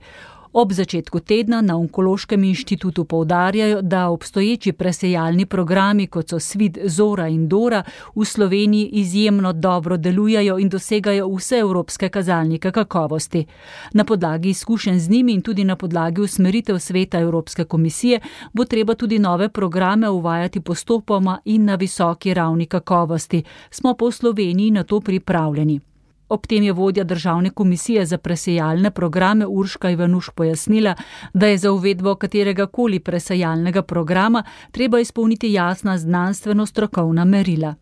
Ob 0.56 0.72
začetku 0.72 1.20
tedna 1.20 1.62
na 1.62 1.76
Onkološkem 1.78 2.44
inštitutu 2.44 3.04
povdarjajo, 3.06 3.82
da 3.82 4.08
obstoječi 4.10 4.72
presejalni 4.72 5.46
programi, 5.46 6.08
kot 6.08 6.30
so 6.30 6.40
Svid, 6.40 6.78
Zora 6.86 7.28
in 7.28 7.48
Dora, 7.48 7.84
v 8.16 8.26
Sloveniji 8.26 8.90
izjemno 8.94 9.54
dobro 9.54 9.98
delujejo 9.98 10.56
in 10.60 10.70
dosegajo 10.70 11.28
vse 11.28 11.58
evropske 11.58 12.10
kazalnike 12.10 12.72
kakovosti. 12.72 13.46
Na 13.94 14.04
podlagi 14.04 14.50
izkušenj 14.50 15.00
z 15.00 15.10
njimi 15.10 15.34
in 15.34 15.42
tudi 15.42 15.64
na 15.64 15.76
podlagi 15.76 16.22
usmeritev 16.22 16.80
sveta 16.80 17.20
Evropske 17.20 17.64
komisije 17.64 18.20
bo 18.54 18.66
treba 18.66 18.96
tudi 18.96 19.20
nove 19.20 19.50
programe 19.50 20.10
uvajati 20.10 20.60
postopoma 20.60 21.40
in 21.46 21.66
na 21.66 21.76
visoki 21.76 22.34
ravni 22.34 22.66
kakovosti. 22.66 23.44
Smo 23.72 23.94
pa 23.94 24.06
v 24.06 24.12
Sloveniji 24.12 24.72
na 24.72 24.84
to 24.84 25.00
pripravljeni. 25.00 25.95
Ob 26.36 26.48
tem 26.48 26.64
je 26.64 26.74
vodja 26.74 27.04
državne 27.04 27.50
komisije 27.50 28.06
za 28.06 28.18
presejalne 28.18 28.92
programe 28.92 29.46
Urška 29.48 29.90
Ivanuš 29.90 30.30
pojasnila, 30.36 30.96
da 31.34 31.48
je 31.48 31.58
za 31.58 31.72
uvedbo 31.72 32.16
katerega 32.16 32.66
koli 32.66 33.00
presejalnega 33.00 33.82
programa 33.82 34.44
treba 34.72 35.00
izpolniti 35.00 35.54
jasna 35.54 35.98
znanstveno-strokovna 35.98 37.26
merila. 37.26 37.74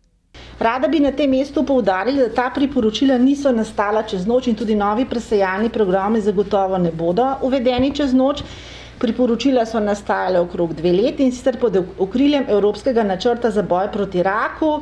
Rada 0.60 0.88
bi 0.88 1.00
na 1.00 1.12
tem 1.12 1.30
mestu 1.30 1.64
poudarili, 1.66 2.20
da 2.20 2.34
ta 2.34 2.50
priporočila 2.54 3.18
niso 3.18 3.52
nastala 3.52 4.02
čez 4.02 4.26
noč 4.26 4.46
in 4.46 4.54
tudi 4.54 4.74
novi 4.74 5.04
presejalni 5.04 5.68
programi 5.68 6.20
zagotovo 6.20 6.78
ne 6.78 6.92
bodo 6.92 7.26
uvedeni 7.42 7.90
čez 7.94 8.14
noč. 8.14 8.42
Priporočila 8.98 9.66
so 9.66 9.80
nastajale 9.80 10.40
okrog 10.40 10.74
dve 10.74 10.92
leti 10.92 11.26
in 11.26 11.32
sicer 11.32 11.58
pod 11.60 11.80
okriljem 11.98 12.44
Evropskega 12.48 13.02
načrta 13.02 13.50
za 13.50 13.62
boj 13.62 13.90
proti 13.92 14.22
raku, 14.22 14.78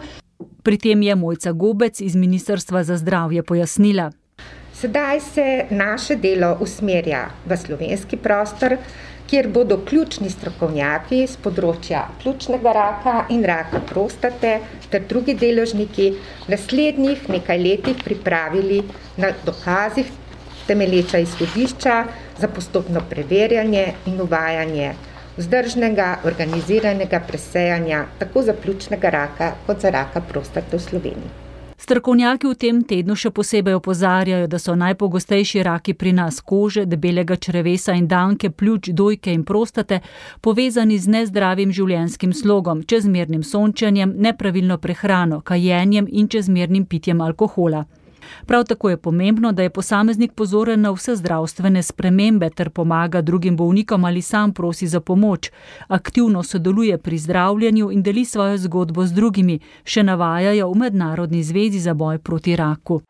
Pri 0.63 0.79
tem 0.79 1.03
je 1.03 1.15
Mojca 1.17 1.53
Gobec 1.53 2.01
iz 2.01 2.17
Ministrstva 2.17 2.85
za 2.85 2.97
zdravje 2.97 3.43
pojasnila. 3.43 4.11
Sedaj 4.75 5.21
se 5.21 5.65
naše 5.71 6.17
delo 6.17 6.57
usmerja 6.61 7.29
v 7.47 7.57
slovenski 7.57 8.17
prostor, 8.17 8.77
kjer 9.31 9.49
bodo 9.49 9.79
ključni 9.89 10.31
strokovnjaki 10.31 11.23
z 11.27 11.39
področja 11.45 12.03
ključnega 12.23 12.73
raka 12.77 13.15
in 13.33 13.45
raka 13.49 13.81
prostate 13.89 14.51
ter 14.91 15.07
drugi 15.09 15.37
deležniki 15.41 16.09
v 16.17 16.51
naslednjih 16.53 17.29
nekaj 17.33 17.63
letih 17.63 18.03
pripravili 18.05 18.83
na 19.17 19.31
dokazih 19.47 20.11
temelječa 20.67 21.23
izhodišča 21.25 21.97
za 22.43 22.49
postopno 22.49 23.01
preverjanje 23.09 23.87
in 24.07 24.21
uvajanje 24.21 24.93
vzdržnega, 25.37 26.19
organiziranega 26.25 27.21
presejanja 27.29 28.05
tako 28.19 28.43
za 28.43 28.55
pljučnega 28.63 29.11
raka 29.11 29.53
kot 29.67 29.81
za 29.81 29.91
raka 29.91 30.21
prostate 30.21 30.77
v 30.77 30.81
Sloveniji. 30.81 31.33
Strokovnjaki 31.83 32.47
v 32.47 32.55
tem 32.55 32.77
tednu 32.87 33.17
še 33.19 33.33
posebej 33.35 33.75
opozarjajo, 33.75 34.47
da 34.47 34.59
so 34.63 34.77
najpogostejši 34.79 35.65
raki 35.67 35.95
pri 35.99 36.13
nas 36.15 36.39
kože, 36.39 36.85
debelega 36.87 37.35
črevesa 37.35 37.97
in 37.99 38.07
danke, 38.07 38.53
pljuč, 38.55 38.93
dojke 38.95 39.35
in 39.35 39.43
prostate 39.43 39.99
povezani 40.41 40.99
z 41.03 41.11
nezdravim 41.11 41.73
življenjskim 41.75 42.37
slogom, 42.39 42.85
čezmernim 42.87 43.43
sončenjem, 43.43 44.15
nepravilno 44.15 44.79
prehrano, 44.79 45.41
kajenjem 45.43 46.07
in 46.07 46.31
čezmernim 46.31 46.87
pitjem 46.87 47.21
alkohola. 47.21 47.83
Prav 48.47 48.65
tako 48.65 48.91
je 48.91 48.97
pomembno, 48.97 49.53
da 49.53 49.63
je 49.63 49.71
posameznik 49.71 50.33
pozoren 50.33 50.81
na 50.81 50.91
vse 50.91 51.17
zdravstvene 51.17 51.83
spremembe 51.83 52.51
ter 52.51 52.71
pomaga 52.71 53.21
drugim 53.21 53.57
bolnikom 53.57 54.05
ali 54.05 54.23
sam 54.23 54.53
prosi 54.53 54.87
za 54.87 55.01
pomoč, 55.01 55.51
aktivno 55.89 56.43
sodeluje 56.43 56.99
pri 56.99 57.19
zdravljenju 57.19 57.91
in 57.91 58.03
deli 58.03 58.25
svojo 58.25 58.59
zgodbo 58.59 59.07
z 59.07 59.13
drugimi, 59.13 59.61
še 59.85 60.03
navajajo 60.03 60.71
v 60.73 60.79
Mednarodni 60.79 61.43
zvezi 61.43 61.79
za 61.79 61.95
boj 61.95 62.19
proti 62.19 62.57
raku. 62.57 63.03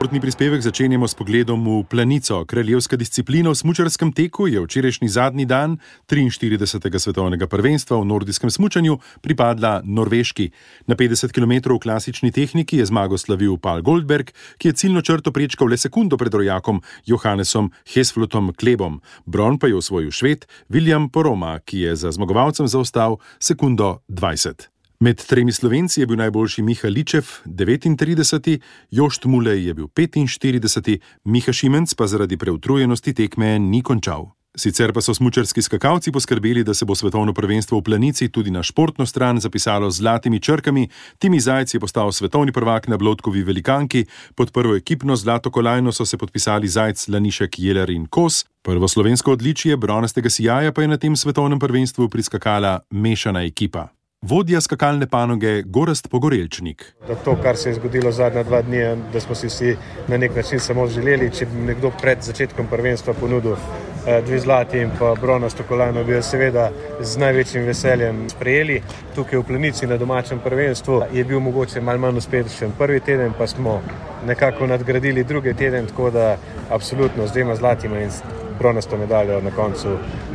Športni 0.00 0.20
prispevek 0.20 0.62
začenjamo 0.64 1.04
s 1.04 1.12
pogledom 1.12 1.60
v 1.60 1.84
planico. 1.84 2.40
Kraljevska 2.48 2.96
disciplina 2.96 3.52
v 3.52 3.56
smučarskem 3.60 4.08
teku 4.16 4.48
je 4.48 4.56
včerajšnji 4.56 5.08
zadnji 5.12 5.44
dan 5.44 5.76
43. 6.08 6.88
svetovnega 6.88 7.44
prvenstva 7.44 8.00
v 8.00 8.08
nordijskem 8.08 8.48
smučanju 8.48 8.96
pripadla 9.20 9.84
Norveški. 9.84 10.48
Na 10.88 10.96
50 10.96 11.36
km 11.36 11.76
v 11.76 11.84
klasični 11.84 12.32
tehniki 12.32 12.80
je 12.80 12.88
zmago 12.88 13.20
slavil 13.20 13.60
Paul 13.60 13.84
Goldberg, 13.84 14.32
ki 14.56 14.72
je 14.72 14.72
ciljno 14.72 15.04
črto 15.04 15.36
prečkal 15.36 15.68
le 15.68 15.76
sekundo 15.76 16.16
pred 16.16 16.32
rojakom 16.32 16.80
Johannesom 17.04 17.68
Hesflutom 17.92 18.56
Klebom. 18.56 19.04
Bron 19.28 19.60
pa 19.60 19.68
je 19.68 19.76
osvojil 19.76 20.08
šved 20.08 20.48
William 20.72 21.12
Poroma, 21.12 21.60
ki 21.60 21.84
je 21.84 21.96
za 21.96 22.08
zmagovalcem 22.08 22.64
zaostal 22.72 23.20
sekundo 23.36 24.00
20. 24.08 24.79
Med 25.00 25.16
tremi 25.24 25.52
slovenci 25.52 26.00
je 26.00 26.06
bil 26.06 26.18
najboljši 26.20 26.62
Miha 26.62 26.88
Ličev, 26.88 27.28
39, 27.46 28.58
Jošt 28.90 29.24
Mulej 29.24 29.66
je 29.66 29.74
bil 29.74 29.86
45, 29.86 30.98
Miha 31.24 31.52
Šimenc 31.52 31.94
pa 31.96 32.06
zaradi 32.06 32.36
preutrujenosti 32.36 33.14
tekme 33.14 33.58
ni 33.58 33.80
končal. 33.82 34.26
Sicer 34.56 34.92
pa 34.92 35.00
so 35.00 35.14
smučarski 35.14 35.62
skakalci 35.62 36.12
poskrbeli, 36.12 36.64
da 36.64 36.74
se 36.74 36.84
bo 36.84 36.94
svetovno 36.94 37.32
prvenstvo 37.32 37.78
v 37.78 37.82
planici 37.82 38.28
tudi 38.28 38.50
na 38.50 38.62
športno 38.62 39.06
stran 39.06 39.40
zapisalo 39.40 39.90
z 39.90 39.96
zlatimi 39.96 40.40
črkami. 40.40 40.88
Timi 41.18 41.40
Zajci 41.40 41.76
je 41.76 41.80
postal 41.80 42.12
svetovni 42.12 42.52
prvak 42.52 42.88
na 42.88 42.96
Blotkovi 42.96 43.42
velikanki, 43.42 44.04
pod 44.34 44.52
prvo 44.52 44.76
ekipno 44.76 45.16
zlato 45.16 45.50
kolajno 45.50 45.92
so 45.92 46.04
se 46.04 46.18
podpisali 46.18 46.68
Zajc, 46.68 47.08
Lanišek, 47.08 47.58
Jeler 47.58 47.90
in 47.90 48.06
Kos. 48.06 48.44
Prvo 48.62 48.88
slovensko 48.88 49.32
odličje 49.32 49.76
bronastega 49.76 50.30
sijaja 50.30 50.72
pa 50.72 50.82
je 50.82 50.88
na 50.88 50.96
tem 50.96 51.16
svetovnem 51.16 51.58
prvenstvu 51.58 52.08
priskakala 52.08 52.80
mešana 52.90 53.42
ekipa. 53.42 53.88
Vodja 54.22 54.60
skakalne 54.60 55.06
panoge 55.08 55.62
Gorast 55.64 56.10
Pogorelčnik. 56.12 56.82
Da 57.08 57.14
to, 57.14 57.38
kar 57.42 57.56
se 57.56 57.70
je 57.70 57.74
zgodilo 57.74 58.10
zadnja 58.12 58.42
dva 58.42 58.60
dni, 58.62 58.82
da 59.12 59.20
smo 59.20 59.34
si 59.34 59.46
vsi 59.48 59.76
na 60.08 60.16
nek 60.16 60.36
način 60.36 60.60
samo 60.60 60.84
želeli, 60.86 61.30
če 61.32 61.46
bi 61.46 61.62
nekdo 61.70 61.90
pred 62.02 62.20
začetkom 62.22 62.66
prvenstva 62.68 63.14
ponudil 63.20 63.54
eh, 63.56 64.20
dve 64.26 64.40
zlati 64.40 64.82
in 64.84 64.92
pa 64.98 65.14
bronasto 65.20 65.64
kolajno, 65.68 66.04
bi 66.04 66.12
jo 66.12 66.20
seveda 66.22 66.66
z 67.00 67.16
največjim 67.16 67.64
veseljem 67.64 68.20
sprejeli. 68.28 68.82
Tukaj 69.14 69.40
v 69.40 69.46
Plenici 69.48 69.88
na 69.88 69.96
domačem 69.96 70.44
prvenstvu 70.44 71.00
je 71.16 71.24
bil 71.24 71.40
mogoče 71.40 71.80
mal 71.80 71.98
manj 71.98 72.20
uspešen 72.20 72.76
prvi 72.78 73.00
teden, 73.00 73.32
pa 73.38 73.46
smo 73.46 73.80
nekako 74.26 74.66
nadgradili 74.66 75.24
drugi 75.24 75.54
teden, 75.54 75.86
tako 75.86 76.10
da 76.10 76.36
absolutno 76.70 77.26
z 77.26 77.32
dvema 77.32 77.56
zlatima 77.56 78.04
in 78.04 78.12
bronasto 78.60 78.96
medaljo 78.96 79.40
na 79.40 79.50
koncu 79.50 79.88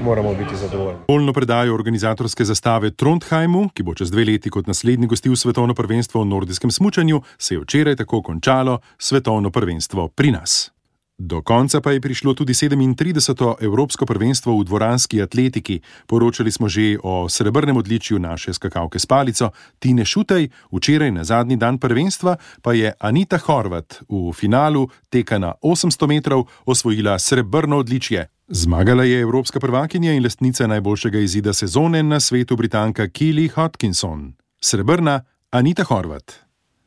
moramo 0.03 0.33
biti 0.33 0.55
zadovoljni. 0.55 0.99
Polno 1.07 1.33
predajo 1.33 1.73
organizatorske 1.73 2.45
zastave 2.45 2.91
Trondheimu, 2.91 3.69
ki 3.73 3.83
bo 3.83 3.93
čez 3.93 4.11
dve 4.11 4.25
leti 4.25 4.49
kot 4.49 4.67
naslednji 4.67 5.07
gostil 5.07 5.35
svetovno 5.35 5.73
prvenstvo 5.73 6.21
v 6.21 6.25
nordijskem 6.25 6.71
smučanju, 6.71 7.21
se 7.38 7.55
je 7.55 7.59
včeraj 7.59 7.95
tako 7.95 8.21
končalo 8.21 8.79
svetovno 8.97 9.51
prvenstvo 9.51 10.07
pri 10.07 10.31
nas. 10.31 10.74
Do 11.17 11.41
konca 11.41 11.80
pa 11.82 11.91
je 11.91 12.01
prišlo 12.01 12.34
tudi 12.34 12.54
37. 12.54 13.56
Evropsko 13.63 14.06
prvenstvo 14.06 14.60
v 14.60 14.63
dvoranski 14.67 15.21
atletiki. 15.21 15.80
Poročali 16.08 16.51
smo 16.51 16.67
že 16.67 16.99
o 17.04 17.30
srebrnem 17.30 17.78
odličju 17.78 18.19
naše 18.19 18.54
skakalke 18.54 18.99
s 18.99 19.06
palico 19.06 19.51
Tine 19.80 20.06
Šutej, 20.06 20.49
včeraj 20.71 21.12
na 21.12 21.23
zadnji 21.23 21.56
dan 21.56 21.78
prvenstva 21.80 22.36
pa 22.62 22.73
je 22.73 22.91
Anita 22.99 23.38
Horvat 23.38 24.04
v 24.10 24.34
finalu 24.34 24.89
teka 25.10 25.39
na 25.39 25.54
800 25.63 26.08
metrov 26.08 26.43
osvojila 26.65 27.19
srebrno 27.19 27.78
odličje. 27.78 28.28
Zmagala 28.47 29.04
je 29.04 29.21
evropska 29.21 29.60
prvakinja 29.60 30.13
in 30.13 30.23
lastnica 30.23 30.67
najboljšega 30.67 31.19
izida 31.19 31.54
sezone 31.54 32.04
na 32.04 32.19
svetu, 32.19 32.56
Britanka 32.56 33.08
Kili 33.08 33.47
Hodkinson, 33.47 34.34
srebrna 34.62 35.23
Anita 35.51 35.84
Horvat. 35.84 36.44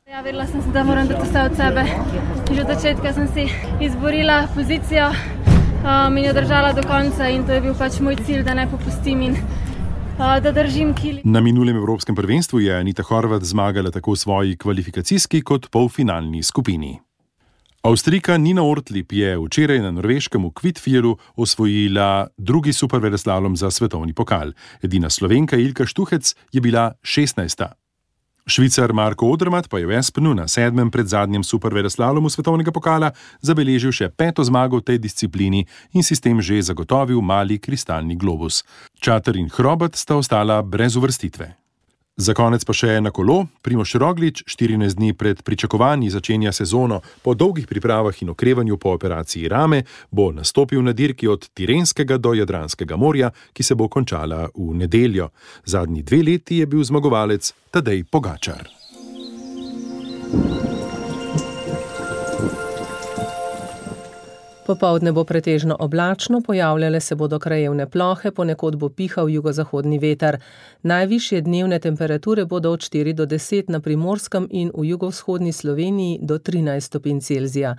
Ja, 0.09 0.23
vedela 0.25 0.47
sem, 0.47 0.63
da 0.73 0.85
moram 0.85 1.09
dati 1.09 1.27
vse 1.29 1.41
od 1.43 1.57
sebe. 1.57 1.83
Že 2.55 2.63
od 2.63 2.69
začetka 2.73 3.11
sem 3.13 3.27
si 3.29 3.43
izborila 3.85 4.49
pozicijo 4.55 5.11
um, 5.13 6.17
in 6.17 6.25
jo 6.25 6.33
držala 6.33 6.73
do 6.73 6.81
konca, 6.81 7.27
in 7.29 7.43
to 7.45 7.53
je 7.53 7.61
bil 7.61 7.75
pač 7.77 7.99
moj 8.01 8.17
cilj, 8.25 8.41
da 8.47 8.55
ne 8.57 8.65
popustim 8.71 9.21
in 9.21 9.35
uh, 9.37 10.39
da 10.41 10.53
držim 10.53 10.95
kili. 10.97 11.21
Na 11.25 11.43
minulem 11.45 11.77
evropskem 11.77 12.17
prvenstvu 12.17 12.61
je 12.61 12.79
Anita 12.79 13.05
Horvat 13.05 13.45
zmagala 13.45 13.93
tako 13.93 14.15
v 14.17 14.21
svoji 14.23 14.57
kvalifikacijski 14.57 15.43
kot 15.43 15.69
polfinalni 15.71 16.41
skupini. 16.43 16.95
Avstrika 17.85 18.39
Nina 18.41 18.65
Ortlip 18.65 19.13
je 19.13 19.35
včeraj 19.37 19.83
na 19.85 19.91
norveškem 19.91 20.47
v 20.47 20.55
Kvitfjeru 20.55 21.19
osvojila 21.37 22.29
drugi 22.39 22.73
superveleslalom 22.73 23.61
za 23.61 23.71
svetovni 23.71 24.17
pokal. 24.17 24.57
Edina 24.83 25.11
slovenka 25.11 25.57
Ilka 25.57 25.87
Štuhec 25.87 26.33
je 26.53 26.61
bila 26.65 26.95
16. 27.05 27.88
Švicar 28.49 28.97
Marko 28.97 29.29
Odrmat 29.29 29.69
pa 29.69 29.77
je 29.77 29.85
v 29.85 29.93
Espnu 30.01 30.33
na 30.33 30.49
sedmem 30.49 30.89
predzadnjem 30.89 31.45
superveleslalomu 31.45 32.33
svetovnega 32.33 32.73
pokala 32.73 33.13
zabeležil 33.45 33.93
še 33.93 34.09
peto 34.09 34.41
zmago 34.41 34.81
v 34.81 34.89
tej 34.89 34.99
disciplini 35.05 35.69
in 35.93 36.01
si 36.01 36.17
s 36.17 36.25
tem 36.25 36.41
že 36.41 36.57
zagotovil 36.65 37.21
mali 37.21 37.61
kristalni 37.61 38.17
globus. 38.17 38.65
Čater 39.05 39.37
in 39.37 39.53
Hrobot 39.53 40.01
sta 40.01 40.17
ostala 40.17 40.65
brez 40.65 40.97
uvrstitve. 40.97 41.68
Za 42.19 42.35
konec 42.35 42.65
pa 42.67 42.75
še 42.75 42.97
na 42.99 43.13
kolo. 43.15 43.45
Primoš 43.63 43.95
Roglič 44.03 44.43
14 44.51 44.99
dni 44.99 45.13
pred 45.15 45.39
pričakovanji 45.47 46.11
začenja 46.11 46.51
sezono, 46.53 46.99
po 47.23 47.35
dolgih 47.39 47.69
pripravah 47.71 48.23
in 48.23 48.33
okrevanju 48.35 48.75
po 48.77 48.91
operaciji 48.99 49.47
rame, 49.49 49.85
bo 50.11 50.33
nastopil 50.35 50.83
na 50.83 50.93
dirki 50.93 51.31
od 51.31 51.47
Tirenskega 51.55 52.19
do 52.19 52.35
Jadranskega 52.35 52.99
morja, 52.99 53.31
ki 53.55 53.63
se 53.63 53.79
bo 53.79 53.87
končala 53.87 54.49
v 54.51 54.75
nedeljo. 54.83 55.31
Zadnji 55.63 56.03
dve 56.03 56.23
leti 56.27 56.59
je 56.59 56.67
bil 56.67 56.83
zmagovalec 56.83 57.55
Tadej 57.71 58.03
Pogačar. 58.11 58.78
Popovdne 64.69 65.13
bo 65.13 65.25
pretežno 65.25 65.77
oblačno, 65.81 66.41
pojavljale 66.41 67.01
se 67.01 67.15
bodo 67.15 67.39
krajevne 67.39 67.87
plohe, 67.91 68.31
ponekod 68.31 68.77
bo 68.77 68.89
pihal 68.89 69.31
jugozahodni 69.31 69.99
veter. 69.99 70.37
Najvišje 70.83 71.41
dnevne 71.41 71.79
temperature 71.79 72.45
bodo 72.45 72.73
od 72.73 72.81
4 72.81 73.13
do 73.13 73.27
10 73.27 73.71
na 73.71 73.81
primorskem 73.81 74.49
in 74.51 74.71
v 74.75 74.85
jugovzhodni 74.85 75.53
Sloveniji 75.53 76.19
do 76.23 76.39
13 76.39 76.81
stopinj 76.81 77.21
Celzija. 77.21 77.77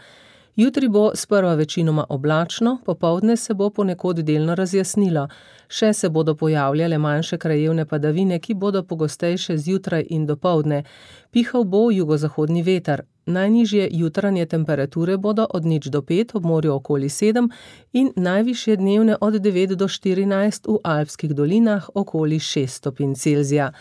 Jutri 0.56 0.88
bo 0.88 1.12
sprva 1.16 1.54
večinoma 1.54 2.06
oblačno, 2.10 2.78
popovdne 2.86 3.38
se 3.38 3.54
bo 3.54 3.70
ponekod 3.70 4.20
delno 4.20 4.56
razjasnilo. 4.56 5.28
Še 5.68 5.94
se 5.94 6.10
bodo 6.10 6.36
pojavljale 6.36 6.98
manjše 6.98 7.38
krajevne 7.38 7.86
padavine, 7.86 8.40
ki 8.40 8.54
bodo 8.54 8.84
pogostejše 8.84 9.58
zjutraj 9.58 10.08
in 10.10 10.26
dopovdne. 10.26 10.84
Pihal 11.32 11.64
bo 11.64 11.92
jugozahodni 11.92 12.64
veter. 12.64 13.06
Najnižje 13.30 13.90
jutranje 13.92 14.46
temperature 14.46 15.18
bodo 15.18 15.46
od 15.50 15.66
nič 15.66 15.86
do 15.94 16.02
pet, 16.02 16.32
ob 16.34 16.46
morju 16.46 16.74
okoli 16.74 17.10
sedem, 17.10 17.50
in 17.94 18.10
najvišje 18.16 18.76
dnevne 18.76 19.16
od 19.22 19.34
9 19.34 19.76
do 19.76 19.86
14 19.86 20.66
v 20.66 20.78
alpskih 20.84 21.36
dolinah 21.38 21.90
okoli 21.94 22.40
6 22.40 22.68
stopinj 22.68 23.14
Celzija. 23.14 23.72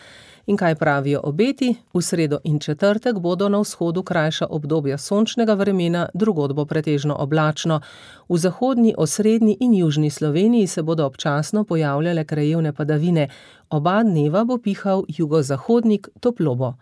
In 0.45 0.57
kaj 0.57 0.75
pravijo 0.75 1.21
obeti? 1.23 1.75
V 1.93 2.01
sredo 2.01 2.39
in 2.43 2.59
četrtek 2.59 3.19
bodo 3.19 3.49
na 3.49 3.59
vzhodu 3.59 4.03
krajša 4.03 4.45
obdobja 4.49 4.97
sončnega 4.97 5.53
vremena, 5.53 6.07
drugod 6.13 6.53
bo 6.53 6.65
pretežno 6.65 7.15
oblačno. 7.15 7.81
V 8.29 8.37
zahodni, 8.37 8.93
osrednji 8.97 9.57
in 9.59 9.73
južni 9.73 10.09
Sloveniji 10.09 10.67
se 10.67 10.83
bodo 10.83 11.05
občasno 11.05 11.63
pojavljale 11.63 12.23
krajevne 12.23 12.73
padavine, 12.73 13.29
oba 13.69 14.03
dneva 14.03 14.43
bo 14.43 14.57
pihal 14.57 15.03
jugozahodnik 15.07 16.09
toplobo. 16.19 16.73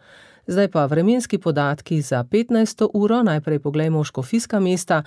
Zdaj 0.48 0.68
pa 0.68 0.86
vremenski 0.86 1.38
podatki 1.38 2.02
za 2.02 2.24
15. 2.24 2.88
uro, 2.94 3.24
najprej 3.24 3.60
pogledajmo 3.60 4.04
škofijska 4.04 4.60
mesta. 4.60 5.04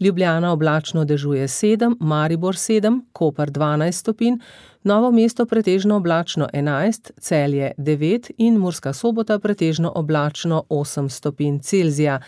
Ljubljana 0.00 0.52
oblačno 0.52 1.04
dežuje 1.04 1.48
7, 1.48 1.96
Maribor 2.00 2.54
7, 2.54 3.00
Koper 3.12 3.50
12 3.50 3.92
stopinj, 3.92 4.36
Novo 4.82 5.10
mesto 5.10 5.46
pretežno 5.46 5.96
oblačno 5.96 6.48
11, 6.52 7.10
Celje 7.20 7.72
9 7.78 8.30
in 8.38 8.56
Murska 8.58 8.92
sobota 8.92 9.38
pretežno 9.38 9.92
oblačno 9.94 10.64
8 10.68 11.08
stopinj 11.08 11.58
Celzija. 11.58 12.20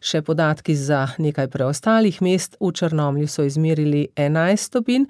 Še 0.00 0.22
podatki 0.22 0.76
za 0.76 1.08
nekaj 1.18 1.48
preostalih 1.48 2.22
mest, 2.22 2.56
v 2.60 2.72
Črnomlju 2.72 3.28
so 3.28 3.42
izmerili 3.42 4.08
11 4.16 4.56
stopinj, 4.56 5.04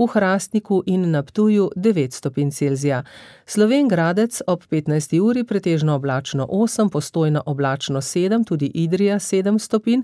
v 0.00 0.06
Hrastniku 0.08 0.82
in 0.86 1.10
na 1.10 1.22
Ptuju 1.22 1.70
9 1.76 2.12
stopinj 2.12 2.50
Celzija. 2.50 3.02
Sloven 3.46 3.88
Gradec 3.88 4.40
ob 4.46 4.62
15. 4.70 5.20
uri 5.20 5.44
pretežno 5.44 5.94
oblačno 5.94 6.46
8, 6.46 6.88
postojno 6.88 7.42
oblačno 7.46 8.00
7, 8.00 8.44
tudi 8.46 8.66
Idrija 8.74 9.18
7 9.18 9.58
stopinj, 9.58 10.02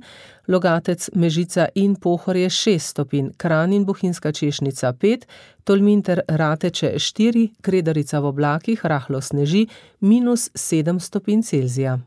Logatec, 0.48 1.10
Mežica 1.14 1.68
in 1.74 1.96
Pohorje 1.96 2.48
6 2.48 2.78
stopinj, 2.78 3.30
Kran 3.36 3.72
in 3.72 3.84
Bohinska 3.84 4.32
češnica 4.32 4.92
5, 4.92 5.24
Tolminter 5.64 6.20
Rateče 6.28 6.92
4, 6.98 7.48
Kredarica 7.60 8.20
v 8.20 8.26
oblakih 8.26 8.84
rahlo 8.84 9.20
sneži 9.20 9.66
minus 10.00 10.50
7 10.54 11.00
stopinj 11.00 11.42
Celzija. 11.42 11.98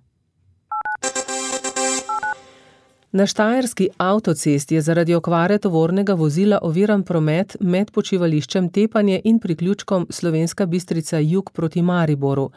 Na 3.12 3.26
Štajerski 3.26 3.90
avtocesti 3.98 4.76
je 4.76 4.82
zaradi 4.82 5.16
okvare 5.16 5.58
tovornega 5.58 6.14
vozila 6.14 6.60
oviran 6.62 7.04
promet 7.04 7.56
med 7.60 7.92
počivališčem 7.92 8.68
Tepanje 8.70 9.22
in 9.24 9.40
priključkom 9.40 10.06
Slovenska 10.10 10.66
bistrica 10.66 11.18
jug 11.18 11.50
proti 11.52 11.82
Mariboru. 11.82 12.52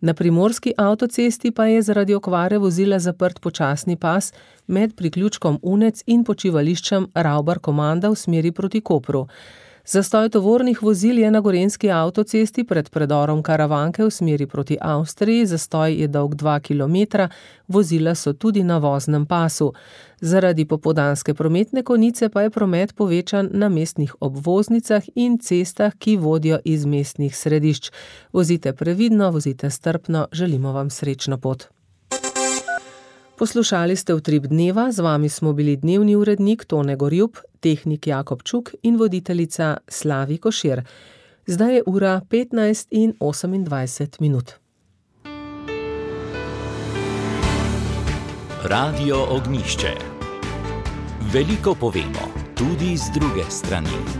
Na 0.00 0.14
primorski 0.14 0.72
avtocesti 0.76 1.50
pa 1.50 1.66
je 1.66 1.82
zaradi 1.82 2.14
okvare 2.14 2.58
vozila 2.58 2.98
zaprt 2.98 3.40
počasni 3.40 3.96
pas 3.96 4.32
med 4.66 4.96
priključkom 4.96 5.58
Unec 5.62 6.02
in 6.06 6.24
počivališčem 6.24 7.10
Raubar 7.14 7.58
Komanda 7.58 8.08
v 8.08 8.16
smeri 8.16 8.52
proti 8.52 8.80
Kopru. 8.80 9.26
Zastoj 9.84 10.28
tovornih 10.28 10.82
vozil 10.82 11.18
je 11.18 11.30
na 11.30 11.40
gorenski 11.40 11.90
avtocesti 11.90 12.64
pred 12.64 12.90
predorom 12.90 13.42
Karavanke 13.42 14.04
v 14.04 14.10
smeri 14.10 14.46
proti 14.46 14.76
Avstriji, 14.80 15.46
zastoj 15.46 15.94
je 15.94 16.08
dolg 16.08 16.34
2 16.34 16.60
km, 16.60 17.26
vozila 17.68 18.14
so 18.14 18.32
tudi 18.32 18.62
na 18.62 18.78
voznem 18.78 19.26
pasu. 19.26 19.72
Zaradi 20.20 20.64
popodanske 20.64 21.34
prometne 21.34 21.82
konice 21.82 22.28
pa 22.28 22.42
je 22.42 22.50
promet 22.50 22.94
povečan 22.94 23.48
na 23.52 23.68
mestnih 23.68 24.14
obvoznicah 24.20 25.02
in 25.14 25.38
cestah, 25.38 25.96
ki 25.98 26.16
vodijo 26.16 26.58
iz 26.64 26.84
mestnih 26.84 27.36
središč. 27.36 27.90
Vozite 28.32 28.72
previdno, 28.72 29.30
vozite 29.30 29.70
strpno, 29.70 30.26
želimo 30.32 30.72
vam 30.72 30.90
srečno 30.90 31.38
pot. 31.38 31.79
Poslušali 33.40 33.96
ste 33.96 34.14
utrip 34.14 34.52
dneva, 34.52 34.92
z 34.92 35.00
vami 35.00 35.28
smo 35.28 35.52
bili 35.52 35.76
dnevni 35.76 36.16
urednik 36.16 36.64
Tone 36.64 36.96
Gorjub, 36.96 37.36
tehnik 37.60 38.06
Jakob 38.06 38.42
Čuk 38.42 38.70
in 38.82 38.98
voditeljica 39.00 39.76
Slavi 39.88 40.38
Košir. 40.38 40.82
Zdaj 41.46 41.74
je 41.74 41.82
ura 41.86 42.20
15 42.30 42.86
in 42.90 43.14
28 43.20 44.20
minut. 44.20 44.52
Radio 48.64 49.26
Ognišče. 49.30 49.94
Veliko 51.32 51.74
povemo, 51.74 52.28
tudi 52.54 52.96
z 52.96 53.08
druge 53.14 53.44
strani. 53.48 54.19